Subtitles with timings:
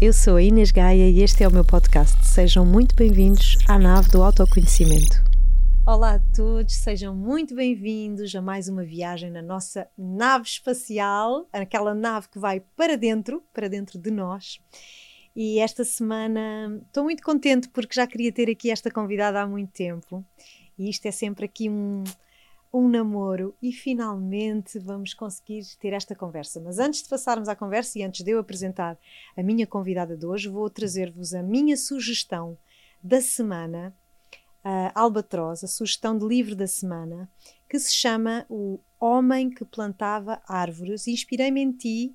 [0.00, 2.24] eu sou a Inês Gaia e este é o meu podcast.
[2.24, 5.16] Sejam muito bem-vindos à nave do autoconhecimento.
[5.84, 11.96] Olá a todos, sejam muito bem-vindos a mais uma viagem na nossa nave espacial, aquela
[11.96, 14.60] nave que vai para dentro, para dentro de nós.
[15.34, 19.72] E esta semana estou muito contente porque já queria ter aqui esta convidada há muito
[19.72, 20.24] tempo.
[20.78, 22.04] E isto é sempre aqui um,
[22.72, 26.60] um namoro e finalmente vamos conseguir ter esta conversa.
[26.60, 28.98] Mas antes de passarmos à conversa e antes de eu apresentar
[29.36, 32.58] a minha convidada de hoje, vou trazer-vos a minha sugestão
[33.02, 33.94] da semana,
[34.64, 37.28] uh, Albatroz, a sugestão de livro da semana,
[37.68, 41.06] que se chama O Homem que Plantava Árvores.
[41.06, 42.14] Inspirei-me em ti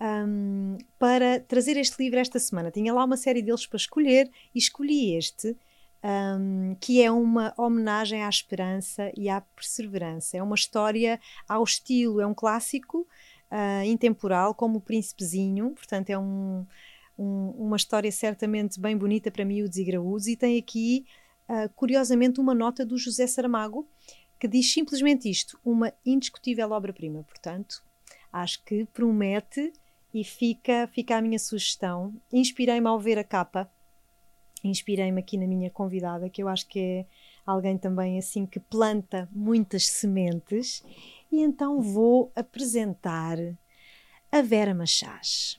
[0.00, 2.70] um, para trazer este livro esta semana.
[2.70, 5.56] Tinha lá uma série deles para escolher e escolhi este
[6.02, 10.36] um, que é uma homenagem à esperança e à perseverança.
[10.36, 13.06] É uma história ao estilo, é um clássico
[13.50, 16.66] uh, intemporal, como o Príncipezinho, portanto, é um,
[17.18, 21.06] um, uma história certamente bem bonita para miúdos e graúdos, e tem aqui,
[21.48, 23.88] uh, curiosamente, uma nota do José Saramago
[24.38, 27.24] que diz simplesmente isto: uma indiscutível obra-prima.
[27.24, 27.82] Portanto,
[28.32, 29.72] acho que promete
[30.14, 32.14] e fica, fica a minha sugestão.
[32.32, 33.70] Inspirei-me ao ver a capa
[34.64, 37.06] inspirei-me aqui na minha convidada, que eu acho que é
[37.46, 40.82] alguém também assim que planta muitas sementes,
[41.30, 43.38] e então vou apresentar
[44.30, 45.58] a Vera Machás,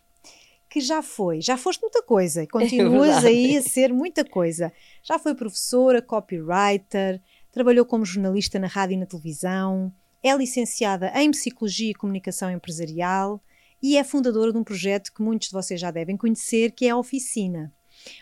[0.70, 4.72] que já foi, já foste muita coisa, e continuas é aí a ser muita coisa.
[5.02, 9.92] Já foi professora, copywriter, trabalhou como jornalista na rádio e na televisão,
[10.22, 13.42] é licenciada em Psicologia e Comunicação Empresarial
[13.82, 16.90] e é fundadora de um projeto que muitos de vocês já devem conhecer, que é
[16.90, 17.74] a Oficina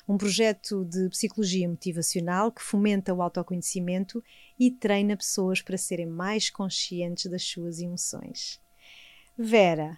[0.07, 4.23] um projeto de psicologia motivacional que fomenta o autoconhecimento
[4.59, 8.61] e treina pessoas para serem mais conscientes das suas emoções.
[9.37, 9.97] Vera,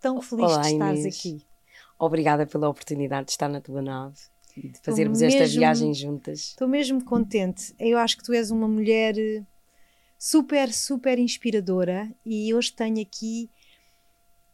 [0.00, 1.16] tão feliz Olá, de estares Inês.
[1.16, 1.46] aqui.
[1.98, 4.18] Obrigada pela oportunidade de estar na tua nave
[4.56, 6.50] e de fazermos esta viagem juntas.
[6.50, 7.74] Estou mesmo contente.
[7.78, 9.44] Eu acho que tu és uma mulher eh,
[10.16, 13.50] super, super inspiradora e hoje tenho aqui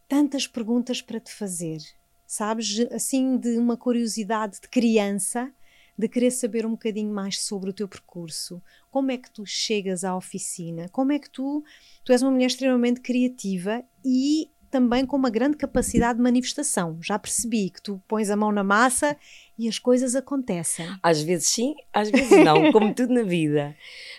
[0.08, 1.78] tantas perguntas para te fazer
[2.26, 2.86] sabes?
[2.92, 5.52] Assim, de uma curiosidade de criança,
[5.96, 8.60] de querer saber um bocadinho mais sobre o teu percurso.
[8.90, 10.88] Como é que tu chegas à oficina?
[10.88, 11.64] Como é que tu.
[12.04, 16.98] Tu és uma mulher extremamente criativa e também com uma grande capacidade de manifestação.
[17.00, 19.16] Já percebi que tu pões a mão na massa
[19.56, 20.84] e as coisas acontecem.
[21.00, 23.76] Às vezes sim, às vezes não, como tudo na vida.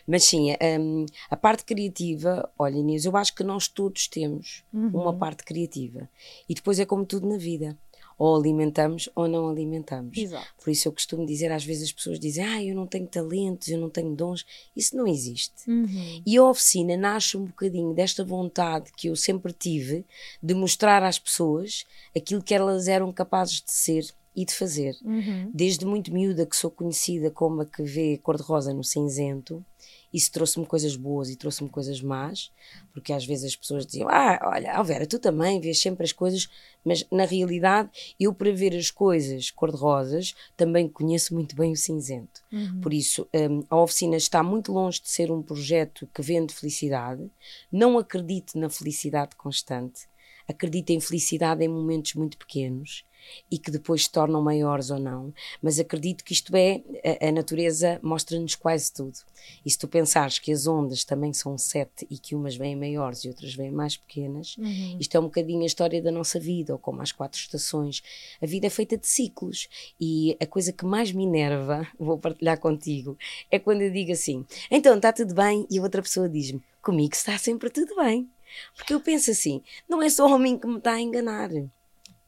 [0.07, 4.91] Mas sim, um, a parte criativa, olha Inês, eu acho que nós todos temos uhum.
[4.93, 6.09] uma parte criativa.
[6.47, 7.77] E depois é como tudo na vida
[8.17, 10.17] ou alimentamos ou não alimentamos.
[10.17, 10.47] Exato.
[10.63, 13.67] Por isso eu costumo dizer, às vezes as pessoas dizem, ah, eu não tenho talentos,
[13.67, 14.45] eu não tenho dons.
[14.75, 15.69] Isso não existe.
[15.69, 16.23] Uhum.
[16.25, 20.05] E a oficina nasce um bocadinho desta vontade que eu sempre tive
[20.41, 24.05] de mostrar às pessoas aquilo que elas eram capazes de ser
[24.35, 24.95] e de fazer.
[25.03, 25.49] Uhum.
[25.53, 29.65] Desde muito miúda que sou conhecida como a que vê cor-de-rosa no cinzento,
[30.13, 32.51] isso trouxe-me coisas boas e trouxe-me coisas más,
[32.93, 36.49] porque às vezes as pessoas diziam: Ah, olha, Vera, tu também vês sempre as coisas,
[36.83, 37.89] mas na realidade,
[38.19, 42.41] eu para ver as coisas cor-de-rosas também conheço muito bem o cinzento.
[42.51, 42.81] Uhum.
[42.81, 47.29] Por isso, um, a oficina está muito longe de ser um projeto que vende felicidade,
[47.71, 50.07] não acredito na felicidade constante.
[50.47, 53.03] Acredito em felicidade em momentos muito pequenos
[53.49, 56.81] e que depois se tornam maiores ou não, mas acredito que isto é,
[57.21, 59.17] a, a natureza mostra-nos quase tudo.
[59.65, 63.23] E se tu pensares que as ondas também são sete e que umas vêm maiores
[63.23, 64.97] e outras vêm mais pequenas, uhum.
[64.99, 68.01] isto é um bocadinho a história da nossa vida, ou como as quatro estações.
[68.41, 69.67] A vida é feita de ciclos
[69.99, 73.17] e a coisa que mais me enerva, vou partilhar contigo,
[73.51, 77.13] é quando eu digo assim: então está tudo bem, e a outra pessoa diz-me: comigo
[77.13, 78.29] está sempre tudo bem.
[78.75, 81.49] Porque eu penso assim: não é só o homem que me está a enganar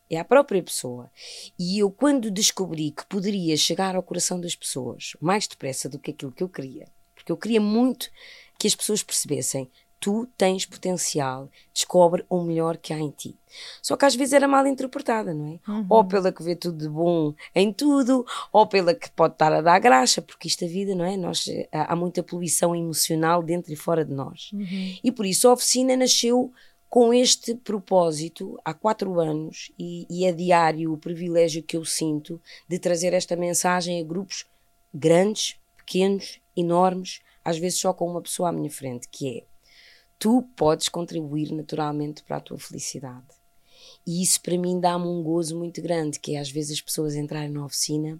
[0.09, 1.12] é a própria pessoa.
[1.57, 6.12] E eu, quando descobri que poderia chegar ao coração das pessoas mais depressa do que
[6.12, 8.09] aquilo que eu queria, porque eu queria muito
[8.57, 9.69] que as pessoas percebessem.
[10.00, 13.35] Tu tens potencial, descobre o melhor que há em ti.
[13.81, 15.72] Só que às vezes era mal interpretada, não é?
[15.72, 15.88] Uhum.
[15.90, 18.23] Ou pela que vê tudo de bom em tudo,
[18.53, 21.17] ou pela que pode estar a dar graxa, porque isto a vida, não é?
[21.17, 24.52] Nós, há muita poluição emocional dentro e fora de nós.
[24.53, 24.97] Uhum.
[25.03, 26.53] E por isso a oficina nasceu
[26.89, 32.41] com este propósito há quatro anos e, e é diário o privilégio que eu sinto
[32.67, 34.45] de trazer esta mensagem a grupos
[34.93, 39.43] grandes, pequenos, enormes, às vezes só com uma pessoa à minha frente, que é
[40.17, 43.28] tu podes contribuir naturalmente para a tua felicidade.
[44.05, 47.16] E isso para mim dá-me um gozo muito grande, que é às vezes as pessoas
[47.16, 48.19] entrarem na oficina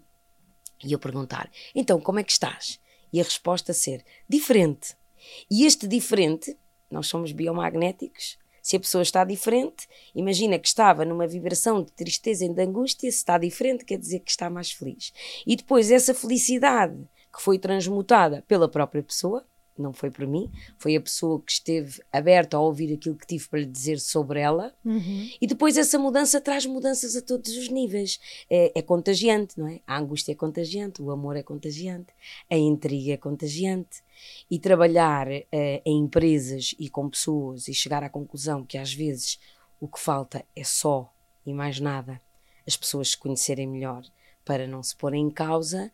[0.84, 2.80] e eu perguntar, então como é que estás?
[3.12, 4.96] E a resposta ser diferente.
[5.50, 6.56] E este diferente,
[6.92, 8.38] nós somos biomagnéticos,
[8.68, 13.10] Se a pessoa está diferente, imagina que estava numa vibração de tristeza e de angústia,
[13.10, 15.14] se está diferente, quer dizer que está mais feliz.
[15.46, 16.98] E depois essa felicidade
[17.34, 19.46] que foi transmutada pela própria pessoa,
[19.82, 23.48] não foi por mim, foi a pessoa que esteve aberta a ouvir aquilo que tive
[23.48, 24.74] para lhe dizer sobre ela.
[24.84, 25.30] Uhum.
[25.40, 28.20] E depois essa mudança traz mudanças a todos os níveis.
[28.50, 29.80] É, é, contagiante, não é?
[29.86, 32.14] A angústia é contagiante, o amor é contagiante,
[32.50, 34.02] a intriga é contagiante.
[34.50, 39.40] E trabalhar é, em empresas e com pessoas e chegar à conclusão que às vezes
[39.80, 41.14] o que falta é só
[41.46, 42.20] e mais nada
[42.68, 44.04] as pessoas se conhecerem melhor
[44.44, 45.92] para não se porem em causa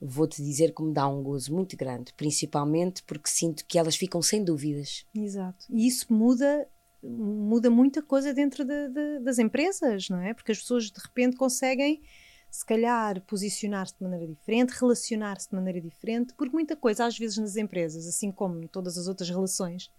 [0.00, 4.20] vou-te dizer que me dá um gozo muito grande, principalmente porque sinto que elas ficam
[4.20, 5.06] sem dúvidas.
[5.14, 5.66] Exato.
[5.70, 6.68] E isso muda
[7.02, 10.34] muda muita coisa dentro de, de, das empresas, não é?
[10.34, 12.02] Porque as pessoas de repente conseguem
[12.50, 17.36] se calhar posicionar-se de maneira diferente, relacionar-se de maneira diferente, porque muita coisa às vezes
[17.36, 19.90] nas empresas, assim como em todas as outras relações,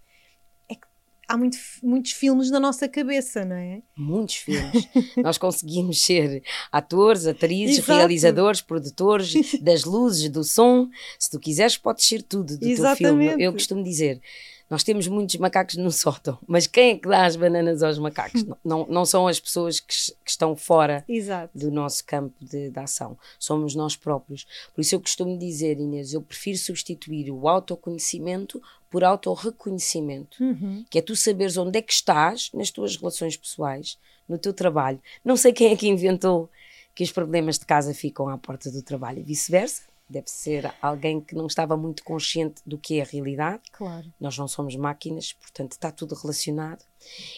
[1.28, 3.82] há muito, muitos filmes na nossa cabeça, não é?
[3.96, 4.88] Muitos filmes.
[5.18, 6.42] Nós conseguimos ser
[6.72, 7.98] atores, atrizes, Exato.
[7.98, 10.88] realizadores, produtores das luzes, do som.
[11.20, 12.98] Se tu quiseres, podes ser tudo do Exatamente.
[13.00, 13.44] teu filme.
[13.44, 14.22] Eu costumo dizer.
[14.70, 18.44] Nós temos muitos macacos no sótão, mas quem é que dá as bananas aos macacos?
[18.44, 19.94] não, não, não são as pessoas que,
[20.24, 21.58] que estão fora Exato.
[21.58, 24.46] do nosso campo de, de, ação, somos nós próprios.
[24.74, 30.86] Por isso eu costumo dizer, Inês, eu prefiro substituir o autoconhecimento por autorreconhecimento, uhum.
[30.90, 33.98] que é tu saberes onde é que estás nas tuas relações pessoais,
[34.28, 35.02] no teu trabalho.
[35.24, 36.50] Não sei quem é que inventou
[36.94, 39.84] que os problemas de casa ficam à porta do trabalho e vice-versa.
[40.10, 43.64] Deve ser alguém que não estava muito consciente do que é a realidade.
[43.72, 44.12] Claro.
[44.20, 46.86] Nós não somos máquinas, portanto está tudo relacionado.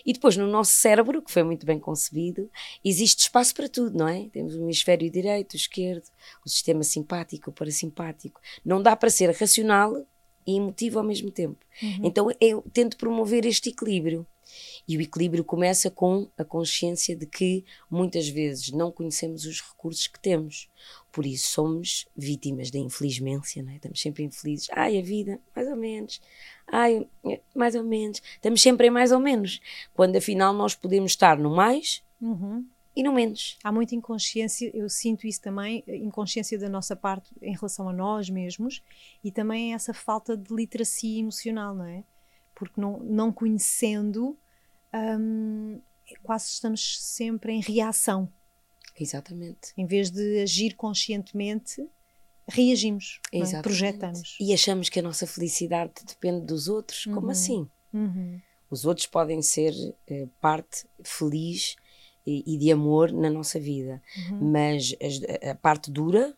[0.05, 2.49] E depois no nosso cérebro, que foi muito bem concebido,
[2.83, 4.29] existe espaço para tudo, não é?
[4.29, 6.05] Temos o hemisfério direito, o esquerdo,
[6.45, 8.39] o sistema simpático, o parasimpático.
[8.63, 10.05] Não dá para ser racional
[10.49, 11.57] e emotivo ao mesmo tempo.
[11.81, 11.99] Uhum.
[12.03, 14.25] Então eu tento promover este equilíbrio.
[14.87, 20.07] E o equilíbrio começa com a consciência de que muitas vezes não conhecemos os recursos
[20.07, 20.67] que temos.
[21.11, 23.75] Por isso somos vítimas da infelizmência, não é?
[23.75, 24.67] Estamos sempre infelizes.
[24.71, 26.19] Ai, a vida, mais ou menos.
[26.65, 27.07] Ai,
[27.55, 28.23] mais ou menos.
[28.33, 29.61] Estamos sempre em mais ou menos.
[29.93, 32.65] Quando afinal nós podemos estar no mais uhum
[32.99, 33.57] e no menos.
[33.63, 38.29] Há muita inconsciência, eu sinto isso também, inconsciência da nossa parte em relação a nós
[38.29, 38.83] mesmos
[39.23, 42.03] e também essa falta de literacia emocional, não é?
[42.53, 44.37] Porque não, não conhecendo,
[44.93, 45.79] hum,
[46.21, 48.29] quase estamos sempre em reação.
[48.99, 49.71] Exatamente.
[49.77, 51.87] Em vez de agir conscientemente,
[52.49, 53.61] reagimos, é?
[53.61, 54.35] projetamos.
[54.41, 57.05] E achamos que a nossa felicidade depende dos outros.
[57.05, 57.13] Uhum.
[57.13, 57.65] Como assim?
[57.93, 58.41] Uhum.
[58.69, 61.77] Os outros podem ser uh, parte feliz
[62.45, 64.01] e, de amor na nossa vida.
[64.29, 64.51] Uhum.
[64.51, 64.95] Mas
[65.43, 66.35] a, a, parte dura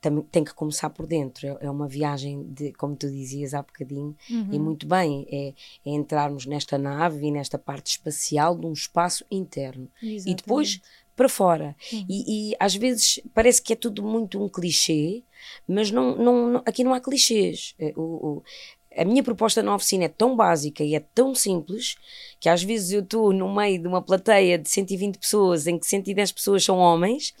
[0.00, 1.46] também tem que começar por dentro.
[1.46, 4.48] É, é uma viagem, de, como tu dizias há bocadinho, uhum.
[4.52, 5.54] e muito bem, é, é,
[5.90, 9.90] entrarmos nesta nave e nesta parte espacial de um espaço interno.
[10.02, 10.30] Exatamente.
[10.30, 10.80] E depois
[11.18, 11.74] para fora.
[11.92, 12.06] Uhum.
[12.08, 15.24] E, e, às vezes parece que é tudo muito um clichê,
[15.66, 17.74] mas não, não, não aqui não há clichês.
[17.76, 18.42] É, o, o,
[18.98, 21.94] a minha proposta na oficina é tão básica e é tão simples
[22.40, 25.86] que às vezes eu estou no meio de uma plateia de 120 pessoas em que
[25.86, 27.32] 110 pessoas são homens.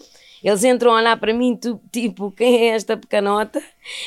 [0.42, 1.58] Eles entram a olhar para mim,
[1.90, 3.60] tipo, quem é esta pecanota?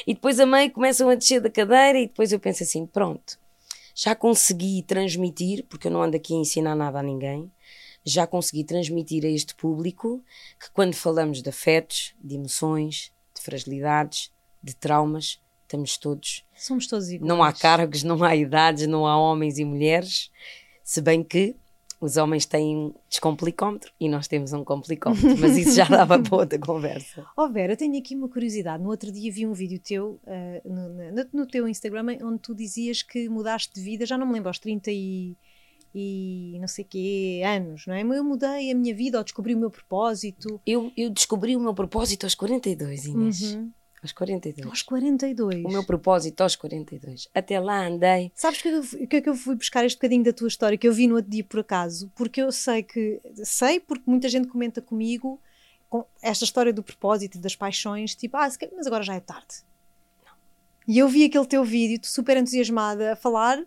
[0.08, 3.38] E depois a meio começam a descer da cadeira e depois eu penso assim: pronto,
[3.94, 7.52] já consegui transmitir, porque eu não ando aqui a ensinar nada a ninguém,
[8.02, 10.24] já consegui transmitir a este público
[10.58, 14.32] que quando falamos de afetos, de emoções, de fragilidades,
[14.64, 15.41] de traumas,
[15.72, 16.46] estamos todos.
[16.56, 17.28] Somos todos iguais.
[17.28, 20.30] Não há cargos, não há idades, não há homens e mulheres,
[20.84, 21.56] se bem que
[22.00, 26.58] os homens têm descomplicómetro e nós temos um complicómetro, mas isso já dava para outra
[26.58, 27.26] conversa.
[27.38, 28.84] Oh Vera, eu tenho aqui uma curiosidade.
[28.84, 32.56] No outro dia vi um vídeo teu uh, no, no, no, teu Instagram onde tu
[32.56, 35.38] dizias que mudaste de vida, já não me lembro, aos 30 e,
[35.94, 38.02] e não sei quê anos, não é?
[38.02, 40.60] Eu mudei a minha vida ou descobri o meu propósito.
[40.66, 43.54] Eu, eu descobri o meu propósito aos 42, Inês.
[43.54, 43.72] Uhum.
[44.02, 44.68] Aos 42.
[44.68, 45.64] Aos 42.
[45.64, 47.28] O meu propósito aos 42.
[47.34, 48.32] Até lá andei.
[48.34, 48.60] Sabes
[48.94, 51.08] o que é que eu fui buscar este bocadinho da tua história que eu vi
[51.08, 52.12] no outro dia por acaso?
[52.16, 53.22] Porque eu sei que.
[53.44, 55.40] Sei porque muita gente comenta comigo
[55.88, 59.58] com esta história do propósito e das paixões, tipo, ah, mas agora já é tarde.
[60.26, 60.32] Não.
[60.88, 63.62] E eu vi aquele teu vídeo, super entusiasmada a falar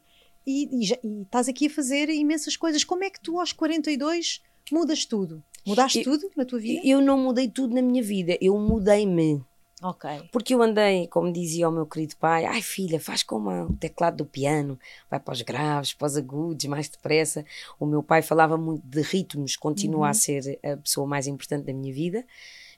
[0.47, 2.83] e, e, e, estás aqui a fazer imensas coisas.
[2.83, 5.45] Como é que tu aos 42 mudas tudo?
[5.67, 6.81] Mudaste eu, tudo na tua vida?
[6.83, 9.45] Eu não mudei tudo na minha vida, eu mudei-me.
[9.85, 10.31] Ok.
[10.33, 14.17] Porque eu andei, como dizia o meu querido pai, ai filha, faz como o teclado
[14.17, 14.79] do piano,
[15.11, 17.45] vai para os graves, para os agudos, mais depressa.
[17.79, 20.05] O meu pai falava muito de ritmos, continua uhum.
[20.05, 22.25] a ser a pessoa mais importante da minha vida.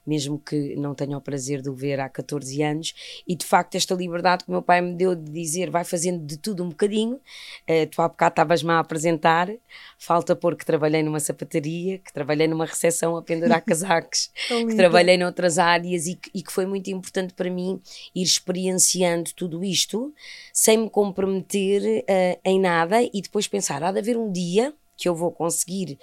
[0.06, 2.94] Mesmo que não tenha o prazer de o ver há 14 anos.
[3.26, 6.24] E de facto, esta liberdade que o meu pai me deu de dizer vai fazendo
[6.24, 7.16] de tudo um bocadinho.
[7.68, 9.50] Uh, tu há bocado estavas-me a apresentar,
[9.98, 15.16] falta pôr que trabalhei numa sapataria, que trabalhei numa recepção a pendurar casacos, que trabalhei
[15.16, 17.80] noutras áreas e que, e que foi muito importante para mim
[18.14, 20.14] ir experienciando tudo isto
[20.52, 25.08] sem me comprometer uh, em nada e depois pensar, há de haver um dia que
[25.08, 25.98] eu vou conseguir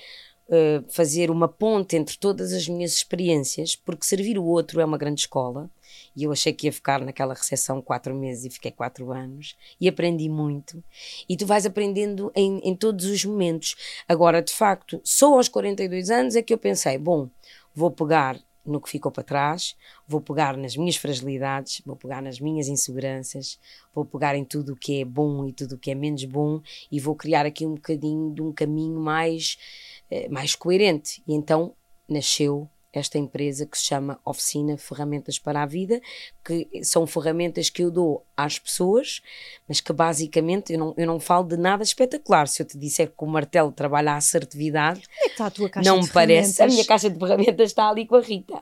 [0.53, 4.98] uh, fazer uma ponte entre todas as minhas experiências, porque servir o outro é uma
[4.98, 5.69] grande escola.
[6.15, 9.55] E eu achei que ia ficar naquela recepção quatro meses e fiquei quatro anos.
[9.81, 10.83] E aprendi muito.
[11.27, 13.75] E tu vais aprendendo em, em todos os momentos.
[14.07, 17.29] Agora, de facto, só aos 42 anos é que eu pensei: bom,
[17.74, 19.75] vou pegar no que ficou para trás,
[20.07, 23.60] vou pegar nas minhas fragilidades, vou pegar nas minhas inseguranças,
[23.93, 26.62] vou pegar em tudo o que é bom e tudo o que é menos bom
[26.91, 29.92] e vou criar aqui um bocadinho de um caminho mais, eh,
[30.29, 31.22] mais coerente.
[31.27, 31.74] E então
[32.08, 36.00] nasceu esta empresa que se chama Oficina Ferramentas para a Vida,
[36.46, 39.22] que são ferramentas que eu dou às pessoas,
[39.67, 42.48] mas que basicamente eu não, eu não falo de nada espetacular.
[42.48, 45.89] Se eu te disser que o martelo trabalha a assertividade, é está a tua caixa
[45.89, 46.62] não me parece.
[46.62, 48.62] A minha caixa de ferramentas está ali com a Rita.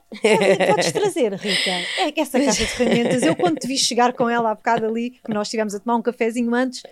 [0.70, 1.72] podes trazer, Rita.
[2.00, 4.86] É que essa caixa de ferramentas, eu quando te vi chegar com ela há bocado
[4.86, 6.84] ali, que nós estivemos a tomar um cafezinho antes,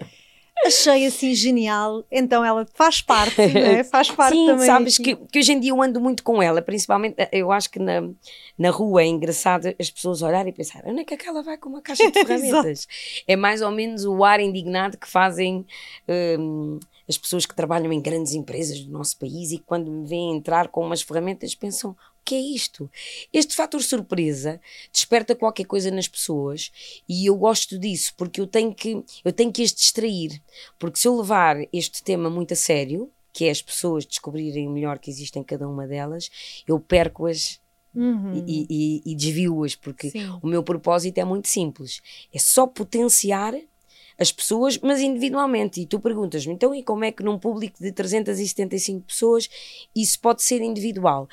[0.65, 2.03] achei assim genial.
[2.11, 3.83] Então ela faz parte, é?
[3.85, 4.65] faz parte Sim, também.
[4.65, 7.79] sabes que, que, hoje em dia eu ando muito com ela, principalmente eu acho que
[7.79, 8.09] na,
[8.57, 11.69] na rua é engraçado as pessoas olharem e pensar onde é que aquela vai com
[11.69, 12.87] uma caixa de ferramentas?
[13.27, 15.65] é mais ou menos o ar indignado que fazem.
[16.07, 20.37] Um, as pessoas que trabalham em grandes empresas do nosso país e quando me veem
[20.37, 21.97] entrar com umas ferramentas pensam:
[22.29, 22.91] que é isto?
[23.33, 24.61] Este fator surpresa
[24.93, 26.71] desperta qualquer coisa nas pessoas
[27.09, 30.39] e eu gosto disso porque eu tenho que, eu tenho que as distrair.
[30.77, 34.71] Porque se eu levar este tema muito a sério, que é as pessoas descobrirem o
[34.71, 36.29] melhor que existe em cada uma delas,
[36.67, 37.59] eu perco-as
[37.91, 38.43] Uhum.
[38.45, 40.37] E, e, e desvio-as, porque Sim.
[40.43, 43.55] o meu propósito é muito simples: é só potenciar
[44.15, 45.81] as pessoas, mas individualmente.
[45.81, 49.49] E tu perguntas-me, então, e como é que num público de 375 pessoas
[49.95, 51.27] isso pode ser individual?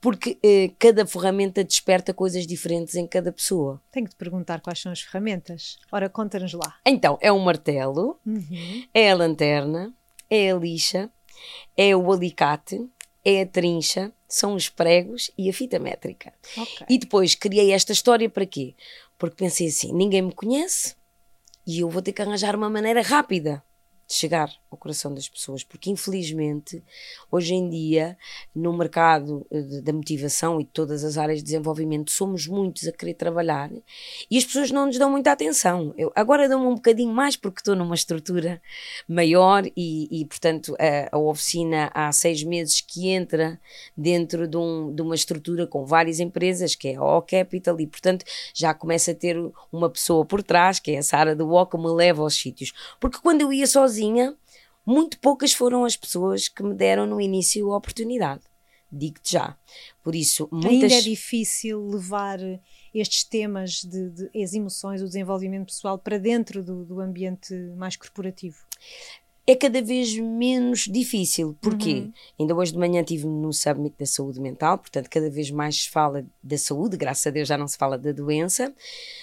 [0.00, 3.82] Porque eh, cada ferramenta desperta coisas diferentes em cada pessoa.
[3.90, 5.78] Tenho que te perguntar quais são as ferramentas.
[5.90, 6.76] Ora, conta-nos lá.
[6.84, 8.86] Então, é o martelo, uhum.
[8.92, 9.92] é a lanterna,
[10.28, 11.10] é a lixa,
[11.76, 12.86] é o alicate,
[13.24, 16.32] é a trincha, são os pregos e a fita métrica.
[16.56, 16.86] Okay.
[16.88, 18.74] E depois criei esta história para quê?
[19.18, 20.94] Porque pensei assim: ninguém me conhece,
[21.66, 23.62] e eu vou ter que arranjar uma maneira rápida
[24.06, 26.82] de chegar ao coração das pessoas, porque infelizmente
[27.30, 28.16] hoje em dia
[28.54, 32.92] no mercado eh, da motivação e de todas as áreas de desenvolvimento somos muitos a
[32.92, 33.70] querer trabalhar
[34.30, 35.92] e as pessoas não nos dão muita atenção.
[35.98, 38.62] Eu agora dou-me um bocadinho mais porque estou numa estrutura
[39.08, 43.58] maior e, e portanto a, a, oficina há seis meses que entra
[43.96, 47.86] dentro de, um, de uma estrutura com várias empresas que é a O Capital e
[47.86, 49.36] portanto já começa a ter
[49.72, 52.72] uma pessoa por trás que é a Sara do O que me leva aos sítios
[53.00, 54.36] porque quando eu ia sozinha sozinha,
[54.84, 58.42] muito poucas foram as pessoas que me deram no início a oportunidade.
[58.92, 59.56] Digo-te já.
[60.02, 60.92] Por isso, muitas...
[60.92, 62.38] Ainda é difícil levar
[62.94, 67.96] estes temas de, de as emoções, o desenvolvimento pessoal para dentro do, do ambiente mais
[67.96, 68.58] corporativo
[69.46, 71.56] é cada vez menos difícil.
[71.60, 71.94] Porquê?
[71.94, 72.12] Uhum.
[72.40, 75.90] Ainda hoje de manhã estive no Summit da Saúde Mental, portanto, cada vez mais se
[75.90, 78.74] fala da saúde, graças a Deus já não se fala da doença,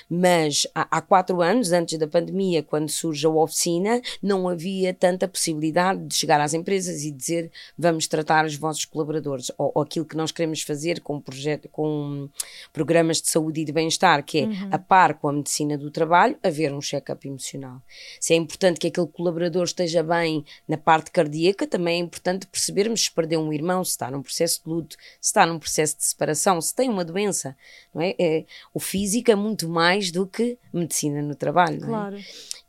[0.10, 5.28] mas há, há quatro anos, antes da pandemia, quando surge a oficina, não havia tanta
[5.28, 10.06] possibilidade de chegar às empresas e dizer vamos tratar os vossos colaboradores, ou, ou aquilo
[10.06, 12.30] que nós queremos fazer com, projeto, com
[12.72, 14.70] programas de saúde e de bem-estar, que é uhum.
[14.72, 17.82] a par com a medicina do trabalho, haver um check-up emocional.
[18.22, 22.46] Se é importante que aquele colaborador esteja bem também na parte cardíaca, também é importante
[22.46, 25.98] percebermos se perdeu um irmão, se está num processo de luto, se está num processo
[25.98, 27.58] de separação, se tem uma doença.
[27.94, 28.16] Não é?
[28.20, 31.80] é o físico é muito mais do que medicina no trabalho.
[31.80, 32.18] Claro.
[32.18, 32.22] É?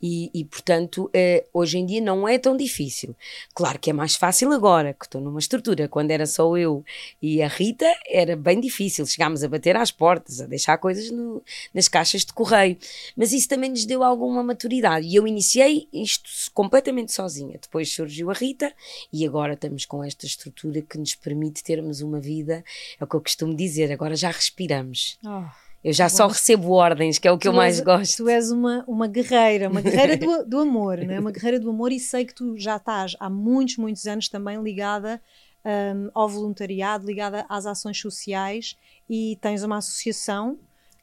[0.06, 3.16] E, e, portanto, é, hoje em dia não é tão difícil.
[3.54, 5.88] Claro que é mais fácil agora, que estou numa estrutura.
[5.88, 6.84] Quando era só eu
[7.22, 9.06] e a Rita, era bem difícil.
[9.06, 12.76] Chegámos a bater às portas, a deixar coisas no, nas caixas de correio.
[13.16, 15.06] Mas isso também nos deu alguma maturidade.
[15.06, 17.33] E eu iniciei isto completamente sozinha.
[17.42, 18.72] Depois surgiu a Rita
[19.12, 22.64] e agora estamos com esta estrutura que nos permite termos uma vida,
[23.00, 25.18] é o que eu costumo dizer, agora já respiramos.
[25.24, 25.44] Oh
[25.84, 28.16] eu já só recebo ordens, que é o que tu eu mais és, gosto.
[28.16, 31.20] Tu és uma, uma guerreira, uma guerreira do, do amor, não é?
[31.20, 34.62] Uma guerreira do amor e sei que tu já estás há muitos, muitos anos também
[34.62, 35.20] ligada
[35.62, 38.78] um, ao voluntariado, ligada às ações sociais
[39.10, 40.58] e tens uma associação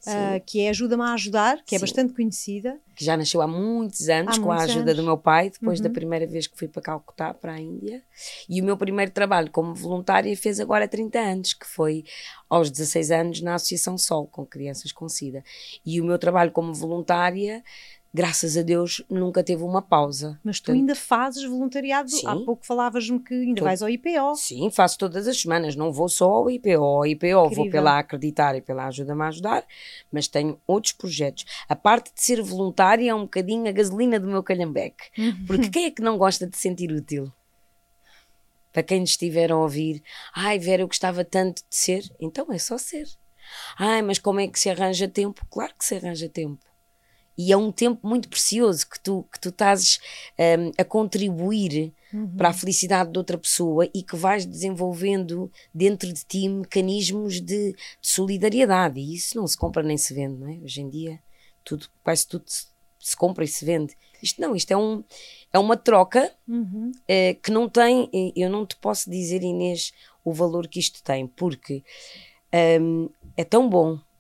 [0.08, 1.84] uh, que é Ajuda-me a Ajudar, que é Sim.
[1.84, 2.80] bastante conhecida.
[2.96, 4.96] Que já nasceu há muitos anos, há com muitos a ajuda anos.
[4.98, 5.84] do meu pai, depois uhum.
[5.84, 8.04] da primeira vez que fui para Calcutá, para a Índia.
[8.50, 12.04] E o meu primeiro trabalho como voluntária fez agora 30 anos, que foi
[12.50, 15.44] aos 16 anos na Associação Sol, com crianças com SIDA.
[15.86, 17.64] E o meu trabalho como voluntária
[18.14, 20.40] graças a Deus, nunca teve uma pausa.
[20.44, 22.10] Mas tu Portanto, ainda fazes voluntariado?
[22.10, 22.28] Sim.
[22.28, 24.36] Há pouco falavas-me que ainda vais ao IPO.
[24.36, 25.76] Sim, faço todas as semanas.
[25.76, 26.84] Não vou só ao IPO.
[26.84, 27.50] Ao IPO Incrível.
[27.56, 29.66] vou pela Acreditar e pela Ajuda-me a Ajudar,
[30.12, 31.46] mas tenho outros projetos.
[31.70, 35.06] A parte de ser voluntária é um bocadinho a gasolina do meu calhambeque.
[35.18, 35.46] Uhum.
[35.46, 37.32] Porque quem é que não gosta de sentir útil?
[38.74, 40.02] Para quem estiver a ouvir,
[40.34, 43.06] ai Vera, eu gostava tanto de ser, então é só ser.
[43.78, 45.46] Ai, mas como é que se arranja tempo?
[45.50, 46.71] Claro que se arranja tempo
[47.42, 50.00] e é um tempo muito precioso que tu, que tu estás
[50.38, 52.36] um, a contribuir uhum.
[52.38, 57.72] para a felicidade de outra pessoa e que vais desenvolvendo dentro de ti mecanismos de,
[57.72, 59.00] de, solidariedade.
[59.00, 60.60] E isso não se compra nem se vende, não é?
[60.64, 61.20] Hoje em dia,
[61.64, 62.68] tudo, quase tudo se,
[63.00, 63.98] se compra e se vende.
[64.22, 65.04] Isto não, isto é, um,
[65.52, 66.92] é uma troca uhum.
[67.08, 69.94] é, que não tem, eu não te posso dizer, Inês,
[70.24, 71.84] o valor que isto tem, porque
[72.80, 74.11] um, é tão bom eh,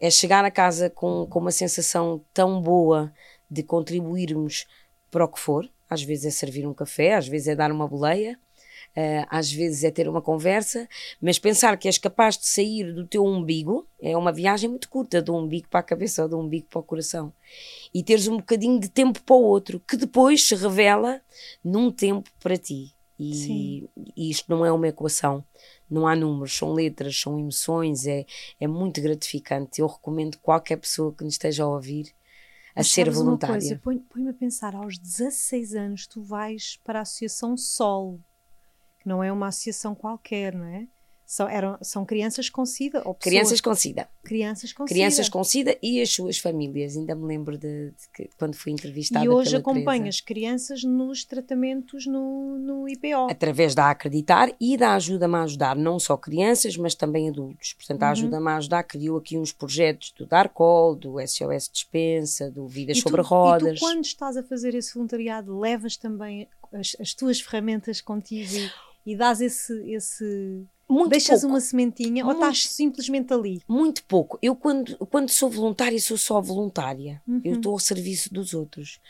[0.00, 3.12] é chegar a casa com, com uma sensação tão boa
[3.50, 4.66] de contribuirmos
[5.10, 5.68] para o que for.
[5.88, 8.38] Às vezes é servir um café, às vezes é dar uma boleia,
[8.96, 10.88] uh, às vezes é ter uma conversa,
[11.20, 15.20] mas pensar que és capaz de sair do teu umbigo é uma viagem muito curta,
[15.20, 17.32] do umbigo para a cabeça ou do umbigo para o coração.
[17.92, 21.20] E teres um bocadinho de tempo para o outro, que depois se revela
[21.64, 22.94] num tempo para ti.
[23.22, 25.44] E, e isto não é uma equação
[25.90, 28.24] não há números, são letras, são emoções, é,
[28.60, 29.80] é muito gratificante.
[29.80, 32.14] Eu recomendo qualquer pessoa que nos esteja a ouvir
[32.74, 33.80] a Mas ser voluntária.
[33.82, 38.20] Põe-me a pensar, aos 16 anos tu vais para a Associação Sol,
[39.00, 40.86] que não é uma associação qualquer, não é?
[41.30, 43.02] São, eram, são crianças com SIDA?
[43.04, 44.08] Ou crianças com SIDA.
[44.24, 45.30] Crianças com crianças SIDA.
[45.30, 46.96] com SIDA e as suas famílias.
[46.96, 49.24] Ainda me lembro de, de que, quando fui entrevistada.
[49.24, 53.30] E hoje acompanhas crianças nos tratamentos no, no IPO.
[53.30, 57.74] Através da Acreditar e da Ajuda-me a Ajudar, não só crianças, mas também adultos.
[57.74, 58.10] Portanto, a uhum.
[58.10, 63.00] Ajuda-me a Ajudar criou aqui uns projetos do Darcol, do SOS Dispensa, do Vidas e
[63.02, 63.76] sobre tu, Rodas.
[63.76, 68.52] E tu, quando estás a fazer esse voluntariado, levas também as, as tuas ferramentas contigo
[68.52, 69.72] e, e dás esse.
[69.92, 71.54] esse muito Deixas pouco.
[71.54, 73.62] uma sementinha muito, ou estás simplesmente ali?
[73.68, 74.38] Muito pouco.
[74.42, 77.22] Eu, quando, quando sou voluntária, sou só voluntária.
[77.26, 77.40] Uhum.
[77.44, 79.00] Eu estou ao serviço dos outros.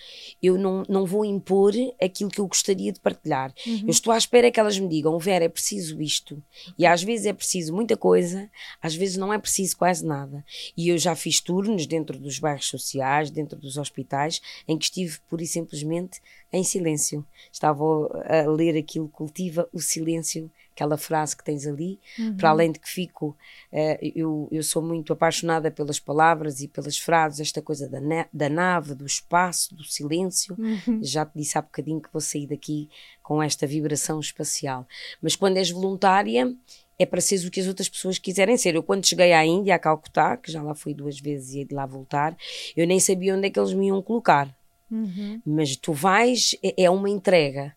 [0.42, 3.52] Eu não, não vou impor aquilo que eu gostaria de partilhar.
[3.66, 3.82] Uhum.
[3.84, 6.42] Eu estou à espera que elas me digam: Vera, é preciso isto.
[6.78, 8.50] E às vezes é preciso muita coisa,
[8.82, 10.44] às vezes não é preciso quase nada.
[10.76, 15.18] E eu já fiz turnos dentro dos bairros sociais, dentro dos hospitais, em que estive
[15.28, 16.20] pura e simplesmente
[16.52, 17.24] em silêncio.
[17.52, 22.36] Estava a ler aquilo, cultiva o silêncio aquela frase que tens ali, uhum.
[22.36, 23.36] para além de que fico,
[23.70, 27.98] uh, eu, eu sou muito apaixonada pelas palavras e pelas frases, esta coisa da,
[28.32, 30.56] da nave, do espaço, do silêncio.
[30.58, 31.00] Uhum.
[31.02, 32.88] Já te disse há bocadinho que vou sair daqui
[33.22, 34.86] com esta vibração espacial.
[35.20, 36.50] Mas quando és voluntária,
[36.98, 38.74] é para seres o que as outras pessoas quiserem ser.
[38.74, 41.64] Eu, quando cheguei à Índia, a Calcutá, que já lá fui duas vezes e ia
[41.66, 42.36] de lá voltar,
[42.74, 44.54] eu nem sabia onde é que eles me iam colocar.
[44.90, 45.40] Uhum.
[45.44, 47.74] Mas tu vais, é, é uma entrega.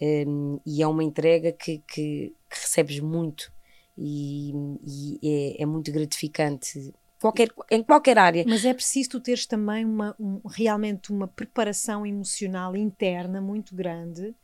[0.00, 3.50] Um, e é uma entrega que, que, que recebes muito
[3.96, 4.52] e,
[4.84, 5.18] e
[5.58, 6.92] é, é, muito gratificante.
[7.20, 8.44] Qualquer, em qualquer área.
[8.46, 14.34] Mas é preciso tu teres também uma, um, realmente uma preparação emocional interna muito grande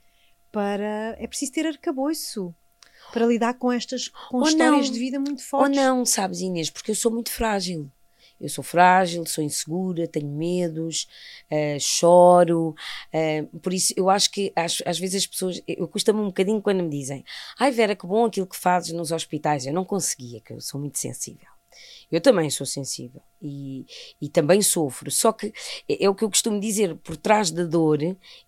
[0.51, 1.17] para.
[1.19, 2.55] É preciso ter arcabouço
[3.13, 5.77] para lidar com estas com histórias não, de vida muito fortes.
[5.77, 7.91] Ou não, sabes, Inês, porque eu sou muito frágil.
[8.43, 11.07] Eu sou frágil, sou insegura, tenho medos,
[11.51, 12.75] uh, choro.
[13.15, 15.63] Uh, por isso, eu acho que às, às vezes as pessoas.
[15.67, 17.25] Eu custa-me um bocadinho quando me dizem:
[17.59, 19.67] Ai, Vera, que bom aquilo que fazes nos hospitais.
[19.67, 21.62] Eu não conseguia, que eu sou muito sensível.
[22.13, 23.87] Eu também sou sensível e,
[24.21, 25.11] e também sofro.
[25.11, 25.53] Só que
[25.89, 27.99] é, é, o que eu costumo dizer: por trás da dor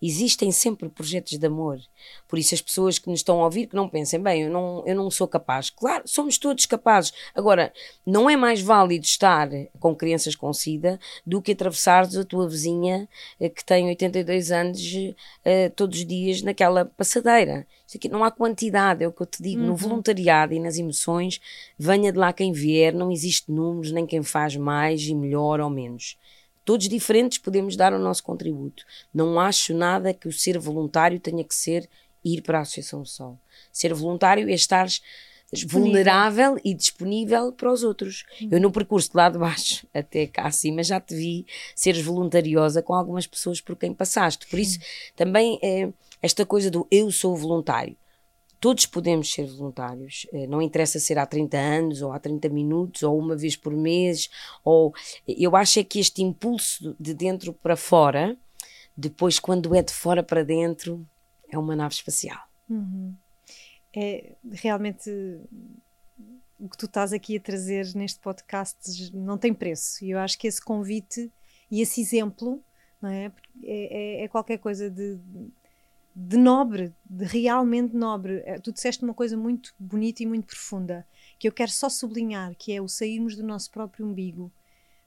[0.00, 1.81] existem sempre projetos de amor.
[2.29, 4.85] Por isso, as pessoas que nos estão a ouvir, que não pensem, bem, eu não,
[4.87, 5.70] eu não sou capaz.
[5.70, 7.12] Claro, somos todos capazes.
[7.35, 7.72] Agora,
[8.07, 9.48] não é mais válido estar
[9.81, 13.09] com crianças com SIDA do que atravessares a tua vizinha
[13.40, 17.66] eh, que tem 82 anos uh, todos os dias naquela passadeira.
[17.87, 19.61] Isso aqui não há quantidade, é o que eu te digo.
[19.61, 19.68] Uhum.
[19.68, 21.40] No voluntariado e nas emoções,
[21.79, 25.71] venha de lá quem vier, não existe números, nem quem faz mais e melhor ou
[25.71, 26.19] menos.
[26.64, 28.85] Todos diferentes podemos dar o nosso contributo.
[29.12, 31.88] Não acho nada que o ser voluntário tenha que ser
[32.25, 33.38] ir para a Associação Sol.
[33.71, 34.88] Ser voluntário é estar
[35.67, 38.25] vulnerável e disponível para os outros.
[38.40, 38.49] Uhum.
[38.53, 42.83] Eu no percurso de lá de baixo até cá acima já te vi seres voluntariosa
[42.83, 44.47] com algumas pessoas por quem passaste.
[44.49, 44.79] Por isso,
[45.14, 45.90] também é
[46.23, 47.97] esta coisa do eu sou voluntário
[48.64, 53.03] todos podemos ser voluntários, uh, não interessa ser há 30 anos, ou há 30 minutos,
[53.03, 54.31] ou uma vez por mês,
[54.64, 54.94] ou
[55.29, 58.35] eu acho é que este impulso de dentro para fora,
[58.96, 61.07] depois quando é de fora para dentro,
[61.50, 62.40] é uma nave espacial.
[62.66, 63.14] Uhum.
[63.94, 65.11] É realmente
[66.59, 70.03] o que tu estás aqui a trazer neste podcast não tem preço.
[70.03, 71.31] E eu acho que esse convite
[71.70, 72.64] e esse exemplo
[72.98, 73.31] não é?
[73.62, 75.53] É, é, é qualquer coisa de, de
[76.14, 78.42] nobre, de realmente nobre.
[78.44, 81.07] É, tu disseste uma coisa muito bonita e muito profunda
[81.38, 84.53] que eu quero só sublinhar, que é o sairmos do nosso próprio umbigo.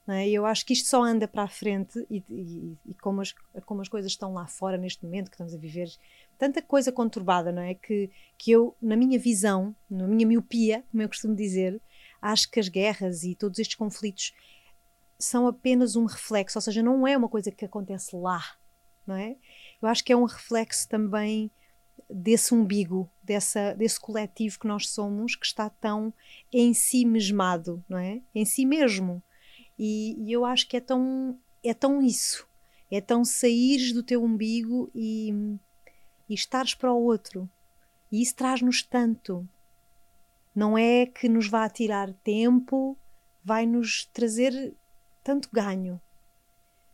[0.10, 0.30] É?
[0.30, 3.34] Eu acho que isto só anda para a frente e, e, e, como, as,
[3.66, 5.90] como as coisas estão lá fora neste momento que estamos a viver,
[6.38, 7.74] tanta coisa conturbada, não é?
[7.74, 11.82] Que, que eu, na minha visão, na minha miopia, como eu costumo dizer,
[12.22, 14.34] acho que as guerras e todos estes conflitos
[15.20, 18.42] são apenas um reflexo, ou seja, não é uma coisa que acontece lá,
[19.06, 19.36] não é?
[19.82, 21.52] Eu acho que é um reflexo também
[22.10, 26.14] desse umbigo, dessa, desse coletivo que nós somos, que está tão
[26.52, 28.22] em si mesmado, não é?
[28.34, 29.22] Em si mesmo.
[29.78, 32.48] E, e eu acho que é tão, é tão isso.
[32.90, 35.58] É tão sair do teu umbigo e,
[36.30, 37.50] e estares para o outro.
[38.12, 39.48] E isso traz-nos tanto.
[40.56, 42.98] Não é que nos vá tirar tempo,
[43.44, 44.74] vai nos trazer
[45.24, 46.02] tanto ganho,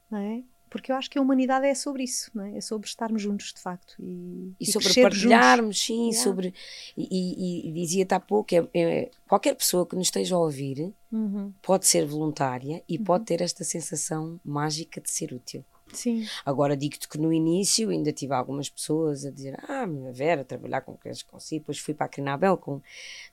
[0.09, 0.43] não é?
[0.73, 2.57] Porque eu acho que a humanidade é sobre isso, é?
[2.57, 3.93] É sobre estarmos juntos, de facto.
[3.99, 5.85] E, e, e sobre partilharmos, juntos.
[5.85, 6.23] sim, yeah.
[6.23, 6.53] sobre.
[6.97, 11.53] E, e dizia-te há pouco: é, é, qualquer pessoa que nos esteja a ouvir uhum.
[11.61, 13.03] pode ser voluntária e uhum.
[13.03, 15.63] pode ter esta sensação mágica de ser útil.
[15.91, 16.25] Sim.
[16.43, 20.81] Agora digo-te que no início ainda tive algumas pessoas a dizer: Ah, minha Vera, trabalhar
[20.81, 21.59] com crianças com si.
[21.59, 22.81] Depois fui para a Crinabel com,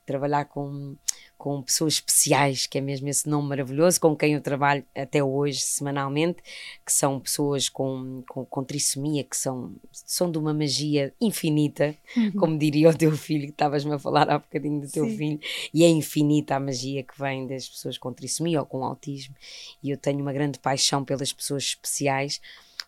[0.05, 0.95] trabalhar com
[1.41, 5.59] com pessoas especiais, que é mesmo esse nome maravilhoso, com quem eu trabalho até hoje,
[5.61, 6.37] semanalmente,
[6.85, 12.31] que são pessoas com, com, com trissomia, que são, são de uma magia infinita, uhum.
[12.33, 15.17] como diria o teu filho, que estavas-me a falar há bocadinho do teu Sim.
[15.17, 15.39] filho,
[15.73, 19.33] e é infinita a magia que vem das pessoas com trissomia ou com autismo,
[19.81, 22.39] e eu tenho uma grande paixão pelas pessoas especiais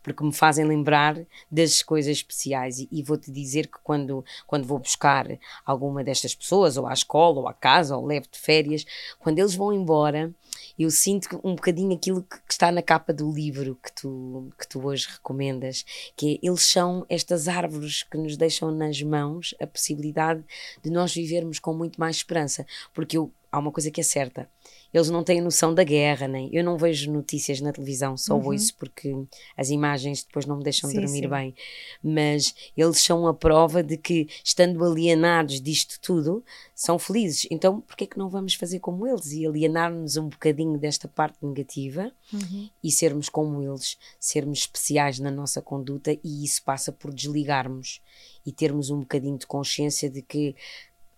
[0.03, 1.17] porque me fazem lembrar
[1.49, 2.79] das coisas especiais.
[2.79, 5.25] E, e vou-te dizer que quando, quando vou buscar
[5.65, 8.85] alguma destas pessoas, ou à escola, ou à casa, ou levo de férias,
[9.19, 10.33] quando eles vão embora,
[10.77, 14.85] eu sinto um bocadinho aquilo que, está na capa do livro que tu, que tu
[14.85, 15.85] hoje recomendas,
[16.15, 20.43] que é, eles são estas árvores que nos deixam nas mãos a possibilidade
[20.83, 24.49] de nós vivermos com muito mais esperança, porque eu, há uma coisa que é certa,
[24.91, 26.49] eles não têm noção da guerra, nem.
[26.51, 28.47] Eu não vejo notícias na televisão, só uhum.
[28.47, 29.13] ouço porque
[29.55, 31.27] as imagens depois não me deixam sim, dormir sim.
[31.27, 31.55] bem.
[32.03, 37.47] Mas eles são a prova de que, estando alienados disto tudo, são felizes.
[37.51, 41.37] Então, porquê é que não vamos fazer como eles e alienar-nos um bocadinho desta parte
[41.43, 42.69] negativa uhum.
[42.83, 48.01] e sermos como eles, sermos especiais na nossa conduta e isso passa por desligarmos
[48.43, 50.55] e termos um bocadinho de consciência de que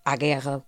[0.04, 0.64] há guerra,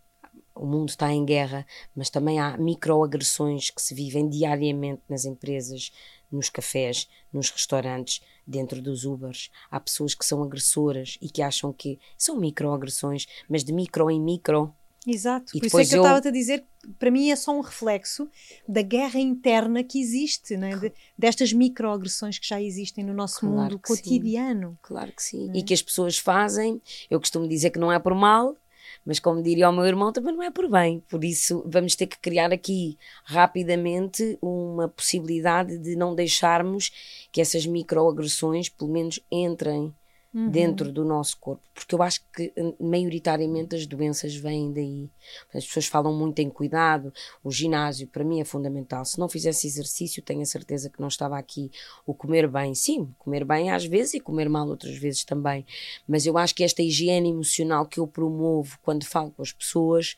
[0.59, 1.65] o mundo está em guerra,
[1.95, 5.91] mas também há microagressões que se vivem diariamente nas empresas,
[6.31, 9.49] nos cafés, nos restaurantes, dentro dos Ubers.
[9.69, 14.19] Há pessoas que são agressoras e que acham que são microagressões, mas de micro em
[14.19, 14.73] micro.
[15.05, 16.65] Exato, e por isso é que eu estava-te a dizer,
[16.99, 18.29] para mim é só um reflexo
[18.67, 20.75] da guerra interna que existe, né?
[20.75, 24.71] De, destas microagressões que já existem no nosso claro mundo cotidiano.
[24.71, 24.77] Sim.
[24.81, 25.49] Claro que sim.
[25.51, 25.59] É?
[25.59, 28.57] E que as pessoas fazem, eu costumo dizer que não é por mal,
[29.07, 30.99] mas como diria o meu irmão, também não é por bem.
[31.07, 36.91] Por isso, vamos ter que criar aqui rapidamente uma possibilidade de não deixarmos
[37.31, 39.95] que essas microagressões, pelo menos, entrem
[40.37, 40.49] uhum.
[40.49, 45.09] dentro do nosso corpo, porque eu acho que hum, maioritariamente as doenças vêm daí.
[45.53, 47.11] As pessoas falam muito em cuidado,
[47.43, 49.03] o ginásio para mim é fundamental.
[49.03, 51.71] Se não fizesse exercício, tenho a certeza que não estava aqui.
[52.05, 55.65] O comer bem, sim, comer bem às vezes e comer mal outras vezes também.
[56.07, 60.15] Mas eu acho que esta higiene emocional que eu promovo quando falo com as pessoas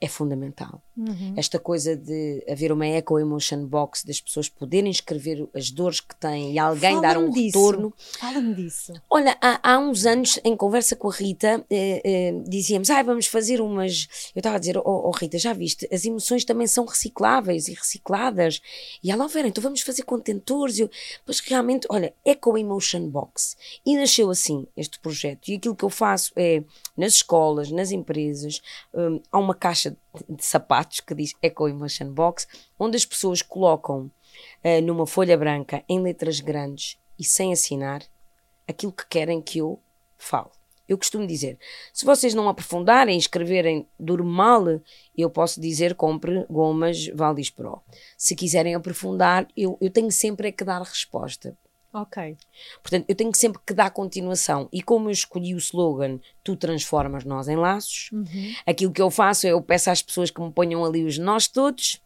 [0.00, 0.82] é fundamental.
[0.96, 1.34] Uhum.
[1.36, 6.14] Esta coisa de haver uma eco emotion box, das pessoas poderem escrever as dores que
[6.16, 7.58] têm e alguém dar um disso.
[7.58, 7.94] retorno.
[8.18, 8.92] Fala-me disso.
[9.08, 13.26] Olha, há, há, uns anos, em conversa com a Rita, eh, eh, dizíamos: ah, vamos
[13.26, 14.08] fazer umas.
[14.34, 15.88] Eu estava a dizer, oh, oh, Rita, já viste?
[15.92, 18.60] As emoções também são recicláveis e recicladas.
[19.02, 20.78] E ela, oh, Vera, então vamos fazer contentores.
[20.78, 20.90] Eu,
[21.24, 23.56] pois realmente, olha, eco emotion box.
[23.86, 25.48] E nasceu assim este projeto.
[25.48, 26.62] E aquilo que eu faço é
[26.96, 28.60] nas escolas, nas empresas,
[28.92, 32.46] um, há uma caixa de sapatos que diz Eco Emotion Box,
[32.78, 34.10] onde as pessoas colocam
[34.64, 38.02] uh, numa folha branca, em letras grandes e sem assinar,
[38.66, 39.80] aquilo que querem que eu
[40.16, 40.50] fale.
[40.86, 41.58] Eu costumo dizer,
[41.94, 44.80] se vocês não aprofundarem, escreverem normal,
[45.16, 47.80] eu posso dizer compre gomas Valdis Pro.
[48.18, 51.56] Se quiserem aprofundar, eu, eu tenho sempre é que dar resposta.
[51.94, 52.36] Ok.
[52.82, 54.68] Portanto, eu tenho sempre que dar continuação.
[54.72, 58.52] E como eu escolhi o slogan Tu transformas nós em laços, Uhum.
[58.66, 61.46] aquilo que eu faço é eu peço às pessoas que me ponham ali os nós
[61.46, 62.00] todos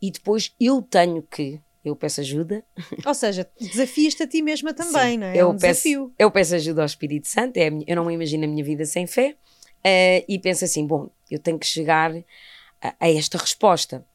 [0.00, 2.64] e depois eu tenho que, eu peço ajuda.
[3.06, 5.36] Ou seja, desafias-te a ti mesma também, Sim, não é?
[5.38, 6.14] É eu um peço, desafio.
[6.18, 8.84] Eu peço ajuda ao Espírito Santo, é minha- eu não me imagino a minha vida
[8.84, 9.36] sem fé.
[9.84, 12.14] eh, e penso assim: bom, eu tenho que chegar
[12.80, 14.06] a, a esta resposta.